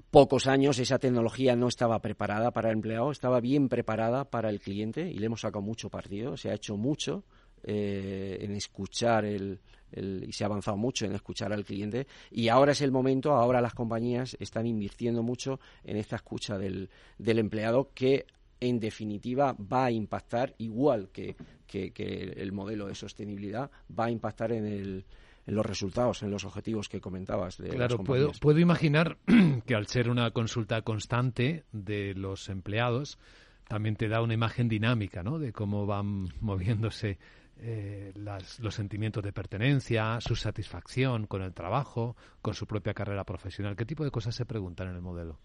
pocos 0.10 0.48
años 0.48 0.80
esa 0.80 1.00
tecnología 1.00 1.58
no 1.58 1.68
estaba 1.68 2.00
preparada 2.02 2.52
para 2.52 2.70
el 2.70 2.76
empleado, 2.76 3.12
estaba 3.12 3.42
bien 3.42 3.68
preparada 3.68 4.30
para 4.30 4.50
el 4.50 4.62
cliente 4.62 5.10
y 5.10 5.16
le 5.16 5.26
hemos 5.26 5.42
sacado 5.42 5.62
mucho 5.62 5.90
partido, 5.90 6.38
se 6.38 6.50
ha 6.50 6.54
hecho 6.54 6.78
mucho 6.78 7.26
eh, 7.64 8.38
en 8.42 8.52
escuchar 8.52 9.26
el, 9.26 9.60
y 9.96 10.32
se 10.32 10.44
ha 10.44 10.48
avanzado 10.48 10.78
mucho 10.78 11.06
en 11.06 11.14
escuchar 11.14 11.54
al 11.54 11.64
cliente 11.64 12.08
y 12.32 12.50
ahora 12.50 12.74
es 12.74 12.82
el 12.82 12.92
momento, 12.92 13.34
ahora 13.34 13.62
las 13.62 13.74
compañías 13.74 14.36
están 14.40 14.68
invirtiendo 14.68 15.24
mucho 15.24 15.60
en 15.84 15.98
esta 15.98 16.18
escucha 16.18 16.58
del, 16.58 16.90
del 17.18 17.40
empleado 17.40 17.92
que 17.94 18.26
en 18.60 18.80
definitiva 18.80 19.56
va 19.72 19.86
a 19.86 19.92
impactar 19.92 20.56
igual 20.58 21.10
que, 21.12 21.36
que, 21.68 22.34
el 22.38 22.52
modelo 22.52 22.88
de 22.88 22.96
sostenibilidad 22.96 23.70
va 23.98 24.06
a 24.06 24.12
impactar 24.12 24.52
en 24.52 24.66
el 24.66 25.06
en 25.46 25.56
los 25.56 25.66
resultados, 25.66 26.24
en 26.24 26.30
los 26.30 26.44
objetivos 26.44 26.90
que 26.90 27.00
comentabas. 27.00 27.58
De 27.58 27.70
claro, 27.70 28.04
puedo, 28.04 28.34
puedo 28.34 28.60
imaginar 28.60 29.18
que 29.66 29.76
al 29.76 29.88
ser 29.88 30.10
una 30.10 30.32
consulta 30.32 30.82
constante 30.82 31.64
de 31.72 32.14
los 32.16 32.50
empleados, 32.50 33.18
también 33.66 33.96
te 33.96 34.10
da 34.10 34.22
una 34.22 34.34
imagen 34.34 34.68
dinámica, 34.68 35.24
¿no? 35.24 35.40
De 35.40 35.54
cómo 35.54 35.86
van 35.86 36.28
moviéndose 36.42 37.18
eh, 37.60 38.14
los 38.16 38.76
sentimientos 38.76 39.24
de 39.24 39.34
pertenencia, 39.34 40.20
su 40.22 40.36
satisfacción 40.36 41.26
con 41.26 41.42
el 41.42 41.54
trabajo, 41.54 42.16
con 42.42 42.54
su 42.54 42.68
propia 42.68 42.94
carrera 42.94 43.24
profesional. 43.24 43.76
¿Qué 43.76 43.86
tipo 43.86 44.04
de 44.04 44.12
cosas 44.12 44.36
se 44.36 44.46
preguntan 44.46 44.90
en 44.90 44.96
el 44.96 45.02
modelo? 45.02 45.40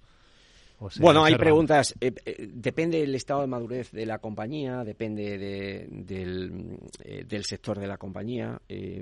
Bueno, 0.98 1.25
hay 1.25 1.37
preguntas. 1.37 1.94
Eh, 2.01 2.12
eh, 2.27 2.51
depende 2.53 3.01
del 3.01 3.14
estado 3.14 3.42
de 3.42 3.46
madurez 3.46 3.92
de 3.92 4.05
la 4.05 4.18
compañía, 4.18 4.85
depende 4.85 5.38
del, 5.38 6.79
del, 7.27 7.44
sector 7.44 7.79
de 7.79 7.87
la 7.87 7.96
compañía, 7.96 8.61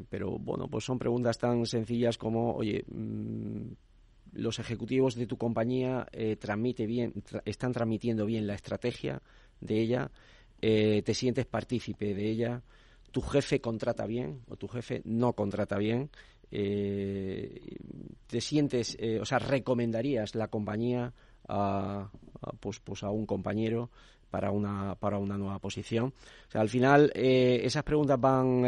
pero 0.08 0.38
bueno, 0.38 0.68
pues 0.68 0.84
son 0.84 0.98
preguntas 0.98 1.38
tan 1.38 1.66
sencillas 1.66 2.16
como, 2.16 2.54
oye, 2.54 2.84
mm, 2.86 3.72
los 4.34 4.58
ejecutivos 4.58 5.16
de 5.16 5.26
tu 5.26 5.36
compañía 5.36 6.06
transmite 6.38 6.86
bien, 6.86 7.14
están 7.44 7.72
transmitiendo 7.72 8.26
bien 8.26 8.46
la 8.46 8.54
estrategia 8.54 9.20
de 9.60 9.80
ella, 9.80 10.10
te 10.60 11.14
sientes 11.14 11.46
partícipe 11.46 12.14
de 12.14 12.30
ella, 12.30 12.62
tu 13.10 13.20
jefe 13.22 13.60
contrata 13.60 14.06
bien 14.06 14.42
o 14.48 14.56
tu 14.56 14.68
jefe 14.68 15.02
no 15.04 15.32
contrata 15.32 15.76
bien, 15.78 16.10
eh, 16.50 17.76
te 18.26 18.40
sientes, 18.40 18.96
eh, 18.98 19.20
o 19.20 19.24
sea, 19.24 19.38
recomendarías 19.38 20.34
la 20.34 20.48
compañía 20.48 21.12
a, 21.48 22.10
pues, 22.60 22.80
pues 22.80 23.02
a 23.02 23.10
un 23.10 23.26
compañero 23.26 23.90
para 24.30 24.52
una, 24.52 24.94
para 24.94 25.18
una 25.18 25.36
nueva 25.36 25.58
posición. 25.58 26.12
O 26.48 26.50
sea, 26.50 26.60
al 26.60 26.68
final 26.68 27.10
eh, 27.14 27.60
esas 27.64 27.82
preguntas 27.82 28.20
van, 28.20 28.64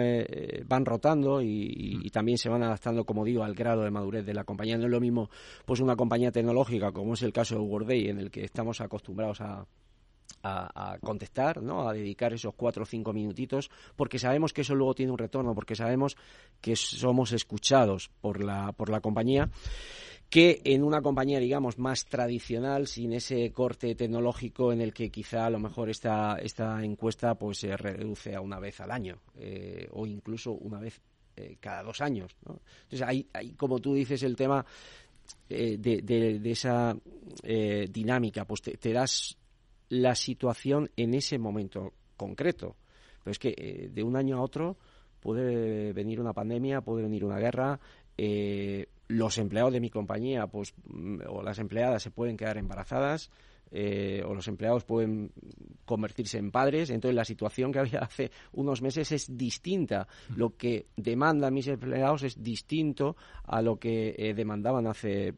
van 0.66 0.84
rotando 0.84 1.40
y, 1.40 2.10
también 2.10 2.36
se 2.36 2.48
van 2.48 2.62
adaptando, 2.62 3.04
como 3.04 3.24
digo, 3.24 3.44
al 3.44 3.54
grado 3.54 3.82
de 3.82 3.90
madurez 3.90 4.26
de 4.26 4.34
la 4.34 4.44
compañía. 4.44 4.76
No 4.76 4.84
es 4.84 4.90
lo 4.90 5.00
mismo 5.00 5.30
pues 5.64 5.80
una 5.80 5.96
compañía 5.96 6.32
tecnológica, 6.32 6.92
como 6.92 7.14
es 7.14 7.22
el 7.22 7.32
caso 7.32 7.54
de 7.54 7.60
WordAid, 7.60 8.10
en 8.10 8.18
el 8.18 8.30
que 8.30 8.44
estamos 8.44 8.80
acostumbrados 8.80 9.40
a, 9.40 9.64
a, 10.42 10.98
contestar, 11.00 11.62
¿no? 11.62 11.88
a 11.88 11.92
dedicar 11.92 12.32
esos 12.32 12.54
cuatro 12.54 12.82
o 12.82 12.86
cinco 12.86 13.12
minutitos, 13.12 13.70
porque 13.96 14.18
sabemos 14.18 14.52
que 14.52 14.62
eso 14.62 14.74
luego 14.74 14.94
tiene 14.94 15.12
un 15.12 15.18
retorno, 15.18 15.54
porque 15.54 15.74
sabemos 15.76 16.16
que 16.60 16.76
somos 16.76 17.32
escuchados 17.32 18.10
por 18.20 18.42
la, 18.42 18.72
por 18.72 18.88
la 18.88 19.00
compañía 19.00 19.50
que 20.32 20.62
en 20.64 20.82
una 20.82 21.02
compañía, 21.02 21.38
digamos, 21.38 21.78
más 21.78 22.06
tradicional, 22.06 22.86
sin 22.86 23.12
ese 23.12 23.52
corte 23.52 23.94
tecnológico 23.94 24.72
en 24.72 24.80
el 24.80 24.94
que 24.94 25.10
quizá 25.10 25.44
a 25.44 25.50
lo 25.50 25.58
mejor 25.58 25.90
esta, 25.90 26.36
esta 26.36 26.82
encuesta 26.82 27.34
pues 27.34 27.58
se 27.58 27.76
reduce 27.76 28.34
a 28.34 28.40
una 28.40 28.58
vez 28.58 28.80
al 28.80 28.92
año 28.92 29.20
eh, 29.36 29.86
o 29.92 30.06
incluso 30.06 30.52
una 30.52 30.80
vez 30.80 31.02
eh, 31.36 31.58
cada 31.60 31.82
dos 31.82 32.00
años. 32.00 32.34
Entonces, 32.46 33.02
hay, 33.02 33.28
hay, 33.34 33.50
como 33.52 33.78
tú 33.78 33.92
dices, 33.92 34.22
el 34.22 34.34
tema 34.34 34.64
eh, 35.50 35.76
de, 35.78 36.00
de, 36.00 36.50
esa 36.50 36.96
dinámica, 37.90 38.46
pues 38.46 38.62
te, 38.62 38.78
te 38.78 38.90
das 38.90 39.36
la 39.92 40.14
situación 40.14 40.90
en 40.96 41.12
ese 41.12 41.38
momento 41.38 41.92
concreto. 42.16 42.76
Pero 43.22 43.30
es 43.30 43.38
que 43.38 43.54
eh, 43.54 43.90
de 43.92 44.02
un 44.02 44.16
año 44.16 44.38
a 44.38 44.40
otro 44.40 44.78
puede 45.20 45.92
venir 45.92 46.18
una 46.18 46.32
pandemia, 46.32 46.80
puede 46.80 47.02
venir 47.02 47.26
una 47.26 47.38
guerra, 47.38 47.78
eh, 48.16 48.86
los 49.08 49.36
empleados 49.36 49.74
de 49.74 49.80
mi 49.80 49.90
compañía 49.90 50.46
pues 50.46 50.72
mm, 50.86 51.18
o 51.28 51.42
las 51.42 51.58
empleadas 51.58 52.02
se 52.02 52.10
pueden 52.10 52.38
quedar 52.38 52.56
embarazadas 52.56 53.30
eh, 53.70 54.22
o 54.26 54.34
los 54.34 54.48
empleados 54.48 54.84
pueden 54.84 55.30
convertirse 55.84 56.38
en 56.38 56.50
padres. 56.50 56.88
Entonces 56.88 57.14
la 57.14 57.26
situación 57.26 57.70
que 57.70 57.80
había 57.80 57.98
hace 58.00 58.30
unos 58.52 58.80
meses 58.80 59.12
es 59.12 59.36
distinta. 59.36 60.08
Lo 60.34 60.56
que 60.56 60.86
demandan 60.96 61.52
mis 61.52 61.68
empleados 61.68 62.22
es 62.22 62.42
distinto 62.42 63.14
a 63.44 63.60
lo 63.60 63.78
que 63.78 64.32
demandaban 64.34 64.86
hace 64.86 65.34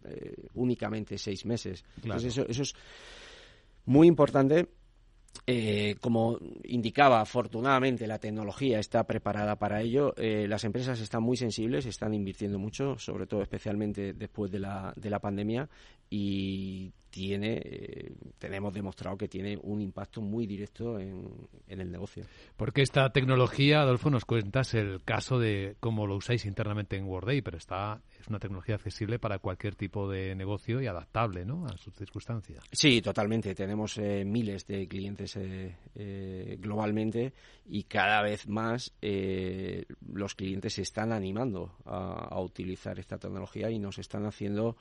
únicamente 0.54 1.18
seis 1.18 1.44
meses. 1.44 1.84
Entonces 2.04 2.38
eso, 2.38 2.46
eso 2.48 2.62
es 2.62 2.74
Muy 3.86 4.06
importante 4.06 4.68
eh, 5.46 5.96
como 6.00 6.38
indicaba, 6.64 7.20
afortunadamente 7.20 8.06
la 8.06 8.18
tecnología 8.18 8.78
está 8.78 9.04
preparada 9.04 9.56
para 9.56 9.82
ello. 9.82 10.14
Eh, 10.16 10.46
las 10.48 10.64
empresas 10.64 11.00
están 11.00 11.22
muy 11.22 11.36
sensibles, 11.36 11.84
están 11.86 12.14
invirtiendo 12.14 12.58
mucho, 12.58 12.98
sobre 12.98 13.26
todo 13.26 13.42
especialmente 13.42 14.14
después 14.14 14.50
de 14.50 14.60
la, 14.60 14.92
de 14.96 15.10
la 15.10 15.18
pandemia, 15.18 15.68
tiene, 17.14 17.62
eh, 17.64 18.12
tenemos 18.40 18.74
demostrado 18.74 19.16
que 19.16 19.28
tiene 19.28 19.56
un 19.62 19.80
impacto 19.80 20.20
muy 20.20 20.48
directo 20.48 20.98
en, 20.98 21.46
el 21.68 21.92
negocio. 21.92 22.24
Porque 22.56 22.82
esta 22.82 23.10
tecnología, 23.10 23.82
Adolfo, 23.82 24.10
nos 24.10 24.24
cuentas 24.24 24.74
el 24.74 25.00
caso 25.04 25.38
de 25.38 25.76
cómo 25.78 26.08
lo 26.08 26.16
usáis 26.16 26.44
internamente 26.44 26.96
en 26.96 27.04
Worday, 27.04 27.40
pero 27.40 27.56
está 27.56 28.02
es 28.20 28.26
una 28.26 28.40
tecnología 28.40 28.74
accesible 28.74 29.20
para 29.20 29.38
cualquier 29.38 29.76
tipo 29.76 30.10
de 30.10 30.34
negocio 30.34 30.82
y 30.82 30.88
adaptable 30.88 31.44
¿no? 31.44 31.66
a 31.66 31.76
sus 31.78 31.94
circunstancias. 31.94 32.64
Sí, 32.72 33.00
totalmente. 33.00 33.54
Tenemos 33.54 33.96
eh, 33.98 34.24
miles 34.24 34.66
de 34.66 34.88
clientes 34.88 35.36
eh, 35.36 36.56
globalmente 36.58 37.32
y 37.66 37.84
cada 37.84 38.22
vez 38.22 38.48
más 38.48 38.92
los 40.12 40.34
clientes 40.34 40.74
se 40.74 40.82
están 40.82 41.12
animando 41.12 41.76
a 41.84 42.40
utilizar 42.40 42.98
esta 42.98 43.18
tecnología 43.18 43.70
y 43.70 43.78
nos 43.78 43.98
están 43.98 44.26
haciendo 44.26 44.76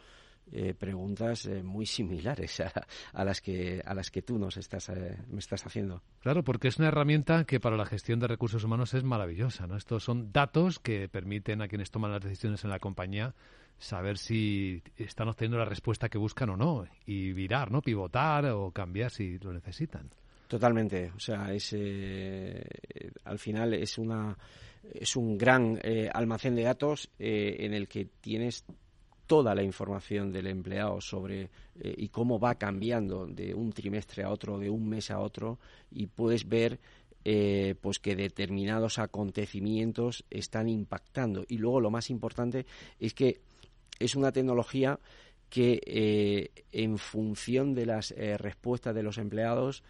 eh, 0.51 0.75
preguntas 0.77 1.45
eh, 1.45 1.63
muy 1.63 1.85
similares 1.85 2.61
a, 3.13 3.23
las 3.23 3.41
que 3.41 3.81
a 3.83 3.93
las 3.93 4.11
que 4.11 4.21
tú 4.21 4.37
nos 4.37 4.57
estás 4.57 4.89
eh, 4.89 5.17
me 5.29 5.39
estás 5.39 5.65
haciendo. 5.65 6.03
Claro, 6.19 6.43
porque 6.43 6.67
es 6.67 6.77
una 6.77 6.89
herramienta 6.89 7.45
que 7.45 7.59
para 7.59 7.77
la 7.77 7.85
gestión 7.85 8.19
de 8.19 8.27
recursos 8.27 8.63
humanos 8.63 8.93
es 8.93 9.03
maravillosa, 9.03 9.65
¿no? 9.67 9.77
Estos 9.77 10.03
son 10.03 10.31
datos 10.31 10.79
que 10.79 11.07
permiten 11.09 11.61
a 11.61 11.67
quienes 11.67 11.91
toman 11.91 12.11
las 12.11 12.21
decisiones 12.21 12.63
en 12.63 12.69
la 12.69 12.79
compañía 12.79 13.33
saber 13.79 14.17
si 14.17 14.83
están 14.97 15.27
obteniendo 15.27 15.57
la 15.57 15.65
respuesta 15.65 16.09
que 16.09 16.17
buscan 16.17 16.49
o 16.51 16.57
no 16.57 16.85
y 17.05 17.31
virar, 17.33 17.71
¿no? 17.71 17.81
Pivotar 17.81 18.45
o 18.47 18.71
cambiar 18.71 19.09
si 19.09 19.39
lo 19.39 19.53
necesitan. 19.53 20.09
Totalmente, 20.47 21.11
o 21.15 21.19
sea, 21.19 21.51
es 21.51 21.73
al 23.23 23.39
final 23.39 23.73
es 23.73 23.97
una 23.97 24.37
es 24.83 25.15
un 25.15 25.35
gran 25.37 25.79
almacén 26.13 26.53
de 26.53 26.63
datos 26.63 27.09
en 27.17 27.73
el 27.73 27.87
que 27.87 28.05
tienes 28.21 28.65
toda 29.33 29.55
la 29.55 29.63
información 29.63 30.31
del 30.31 30.45
empleado 30.45 31.01
sobre 31.01 31.49
eh, 31.79 31.95
y 31.97 32.09
cómo 32.09 32.39
va 32.39 32.53
cambiando 32.53 33.25
de 33.25 33.55
un 33.55 33.73
trimestre 33.73 34.21
a 34.21 34.29
otro, 34.29 34.59
de 34.59 34.69
un 34.69 34.87
mes 34.87 35.09
a 35.09 35.19
otro, 35.19 35.57
y 35.89 36.05
puedes 36.05 36.47
ver 36.47 36.79
eh, 37.25 37.73
pues 37.81 37.97
que 37.97 38.15
determinados 38.15 38.99
acontecimientos 38.99 40.23
están 40.29 40.69
impactando. 40.69 41.45
Y 41.47 41.57
luego 41.57 41.81
lo 41.81 41.89
más 41.89 42.11
importante 42.11 42.67
es 42.99 43.15
que 43.15 43.41
es 43.97 44.15
una 44.15 44.31
tecnología 44.31 44.99
que 45.49 45.81
eh, 45.83 46.51
en 46.71 46.99
función 46.99 47.73
de 47.73 47.87
las 47.87 48.13
respuestas 48.37 48.93
de 48.93 49.01
los 49.01 49.17
empleados 49.17 49.81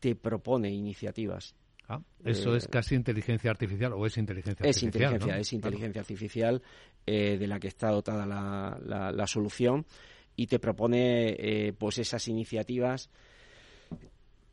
te 0.00 0.16
propone 0.16 0.72
iniciativas. 0.72 1.54
Ah, 1.88 2.02
eso 2.22 2.54
es 2.54 2.68
casi 2.68 2.94
inteligencia 2.94 3.50
artificial 3.50 3.94
o 3.94 4.04
es 4.04 4.18
inteligencia 4.18 4.66
es 4.66 4.82
Inteligencia, 4.82 5.38
Es 5.38 5.52
inteligencia 5.54 6.02
artificial 6.02 6.62
eh, 7.06 7.38
de 7.38 7.46
la 7.46 7.58
que 7.58 7.68
está 7.68 7.90
dotada 7.90 8.26
la, 8.26 8.78
la, 9.10 9.26
solución 9.26 9.86
y 10.36 10.46
te 10.48 10.58
propone 10.58 11.30
eh, 11.38 11.72
pues 11.72 11.98
esas 11.98 12.28
iniciativas 12.28 13.08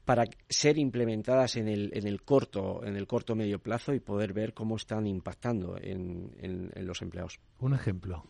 para 0.05 0.23
ser 0.47 0.77
implementadas 0.77 1.57
en 1.57 1.67
el, 1.67 1.91
en 1.93 2.07
el 2.07 2.21
corto 2.21 2.85
en 2.85 2.95
el 2.95 3.05
corto 3.05 3.35
medio 3.35 3.59
plazo 3.59 3.93
y 3.93 3.99
poder 3.99 4.31
ver 4.31 4.53
cómo 4.53 4.77
están 4.77 5.05
impactando 5.05 5.77
en, 5.77 6.31
en 6.39 6.87
los 6.87 7.01
empleados. 7.01 7.39
Un 7.59 7.73
ejemplo. 7.73 8.23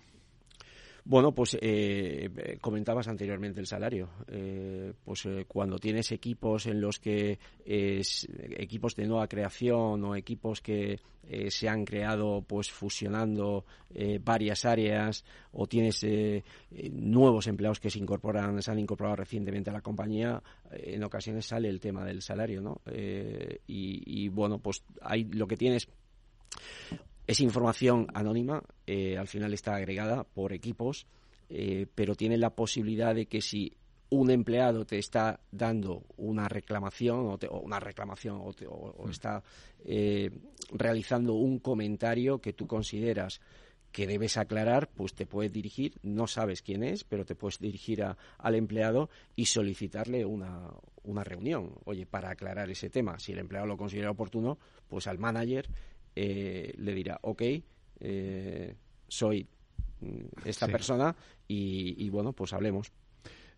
Bueno, 1.07 1.33
pues 1.33 1.55
eh, 1.61 2.57
comentabas 2.59 3.07
anteriormente 3.07 3.59
el 3.59 3.67
salario. 3.67 4.09
Eh, 4.27 4.91
pues 5.03 5.27
eh, 5.27 5.45
cuando 5.47 5.77
tienes 5.77 6.11
equipos 6.11 6.65
en 6.65 6.81
los 6.81 6.99
que 6.99 7.37
es, 7.63 8.27
equipos 8.57 8.95
de 8.95 9.05
nueva 9.05 9.27
creación 9.27 10.03
o 10.03 10.15
equipos 10.15 10.61
que 10.61 10.99
se 11.49 11.67
han 11.67 11.85
creado 11.85 12.43
pues 12.43 12.69
fusionando 12.71 13.65
varias 14.21 14.63
áreas 14.63 15.25
o 15.53 15.65
tienes 15.65 16.05
nuevos 16.91 17.47
empleados 17.47 17.79
que 17.79 17.89
se 17.89 17.97
incorporan, 17.97 18.61
se 18.61 18.69
han 18.69 18.77
incorporado 18.77 19.15
recientemente 19.15 19.71
a 19.71 19.73
la 19.73 19.81
compañía, 19.81 20.43
en 20.69 21.03
ocasiones 21.03 21.47
sale 21.47 21.67
el 21.67 21.79
tema 21.79 22.05
del 22.05 22.21
salario, 22.21 22.61
¿no? 22.61 22.79
Y, 22.85 24.03
y, 24.05 24.29
bueno, 24.29 24.59
pues 24.59 24.83
hay 25.01 25.23
lo 25.23 25.47
que 25.47 25.57
tienes 25.57 25.87
es 27.27 27.39
información 27.39 28.07
anónima, 28.13 28.63
eh, 28.85 29.17
al 29.17 29.27
final 29.27 29.53
está 29.53 29.75
agregada 29.75 30.23
por 30.23 30.53
equipos, 30.53 31.07
eh, 31.49 31.88
pero 31.93 32.15
tiene 32.15 32.38
la 32.38 32.51
posibilidad 32.51 33.15
de 33.15 33.25
que 33.25 33.41
si 33.41 33.75
un 34.09 34.29
empleado 34.29 34.85
te 34.85 34.99
está 34.99 35.39
dando 35.51 36.03
una 36.17 36.47
reclamación 36.47 37.25
o, 37.25 37.59
una 37.59 37.79
reclamación 37.79 38.38
o, 38.39 38.51
mm. 38.51 39.09
está 39.09 39.43
eh, 39.83 40.29
realizando 40.71 41.33
un 41.33 41.59
comentario 41.59 42.39
que 42.39 42.53
tú 42.53 42.67
consideras 42.67 43.41
que 43.91 44.07
debes 44.07 44.35
aclarar, 44.35 44.89
pues 44.89 45.13
te 45.13 45.25
puedes 45.25 45.53
dirigir, 45.53 45.93
no 46.03 46.27
sabes 46.27 46.61
quién 46.61 46.83
es, 46.83 47.05
pero 47.05 47.23
te 47.23 47.33
puedes 47.33 47.59
dirigir 47.59 48.03
al 48.03 48.55
empleado 48.55 49.09
y 49.38 49.45
solicitarle 49.45 50.25
una, 50.25 50.69
una 51.03 51.23
reunión, 51.23 51.71
oye, 51.85 52.05
para 52.05 52.31
aclarar 52.31 52.69
ese 52.69 52.89
tema. 52.89 53.17
Si 53.19 53.31
el 53.31 53.39
empleado 53.39 53.67
lo 53.67 53.77
considera 53.77 54.11
oportuno, 54.11 54.57
pues 54.89 55.07
al 55.07 55.17
manager 55.17 55.69
eh, 56.15 56.73
le 56.78 56.93
dirá, 56.93 57.19
ok, 57.21 57.41
eh, 57.99 58.75
soy 59.08 59.47
mm, 60.01 60.25
esta 60.45 60.67
persona 60.67 61.15
y, 61.47 62.10
bueno, 62.10 62.34
pues 62.34 62.54
hablemos. 62.54 62.91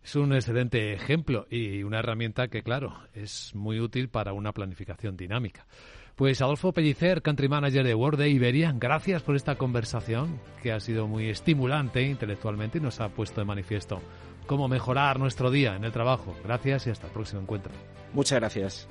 Es 0.02 0.14
un 0.16 0.32
excelente 0.32 0.92
ejemplo 0.92 1.46
y 1.50 1.82
una 1.82 1.98
herramienta 1.98 2.48
que, 2.48 2.62
claro, 2.62 2.94
es 3.14 3.54
muy 3.54 3.80
útil 3.80 4.08
para 4.08 4.32
una 4.32 4.52
planificación 4.52 5.16
dinámica. 5.16 5.66
Pues 6.14 6.42
Adolfo 6.42 6.72
Pellicer, 6.72 7.22
Country 7.22 7.48
Manager 7.48 7.84
de 7.84 7.94
Word 7.94 8.18
de 8.18 8.28
Iberia, 8.28 8.74
gracias 8.76 9.22
por 9.22 9.36
esta 9.36 9.56
conversación 9.56 10.40
que 10.62 10.72
ha 10.72 10.80
sido 10.80 11.06
muy 11.06 11.28
estimulante 11.28 12.02
intelectualmente 12.02 12.78
y 12.78 12.80
nos 12.80 13.00
ha 13.00 13.08
puesto 13.10 13.40
de 13.40 13.44
manifiesto 13.44 14.02
cómo 14.48 14.66
mejorar 14.66 15.20
nuestro 15.20 15.52
día 15.52 15.76
en 15.76 15.84
el 15.84 15.92
trabajo. 15.92 16.34
Gracias 16.42 16.88
y 16.88 16.90
hasta 16.90 17.06
el 17.06 17.12
próximo 17.12 17.42
encuentro. 17.42 17.72
Muchas 18.12 18.40
gracias. 18.40 18.88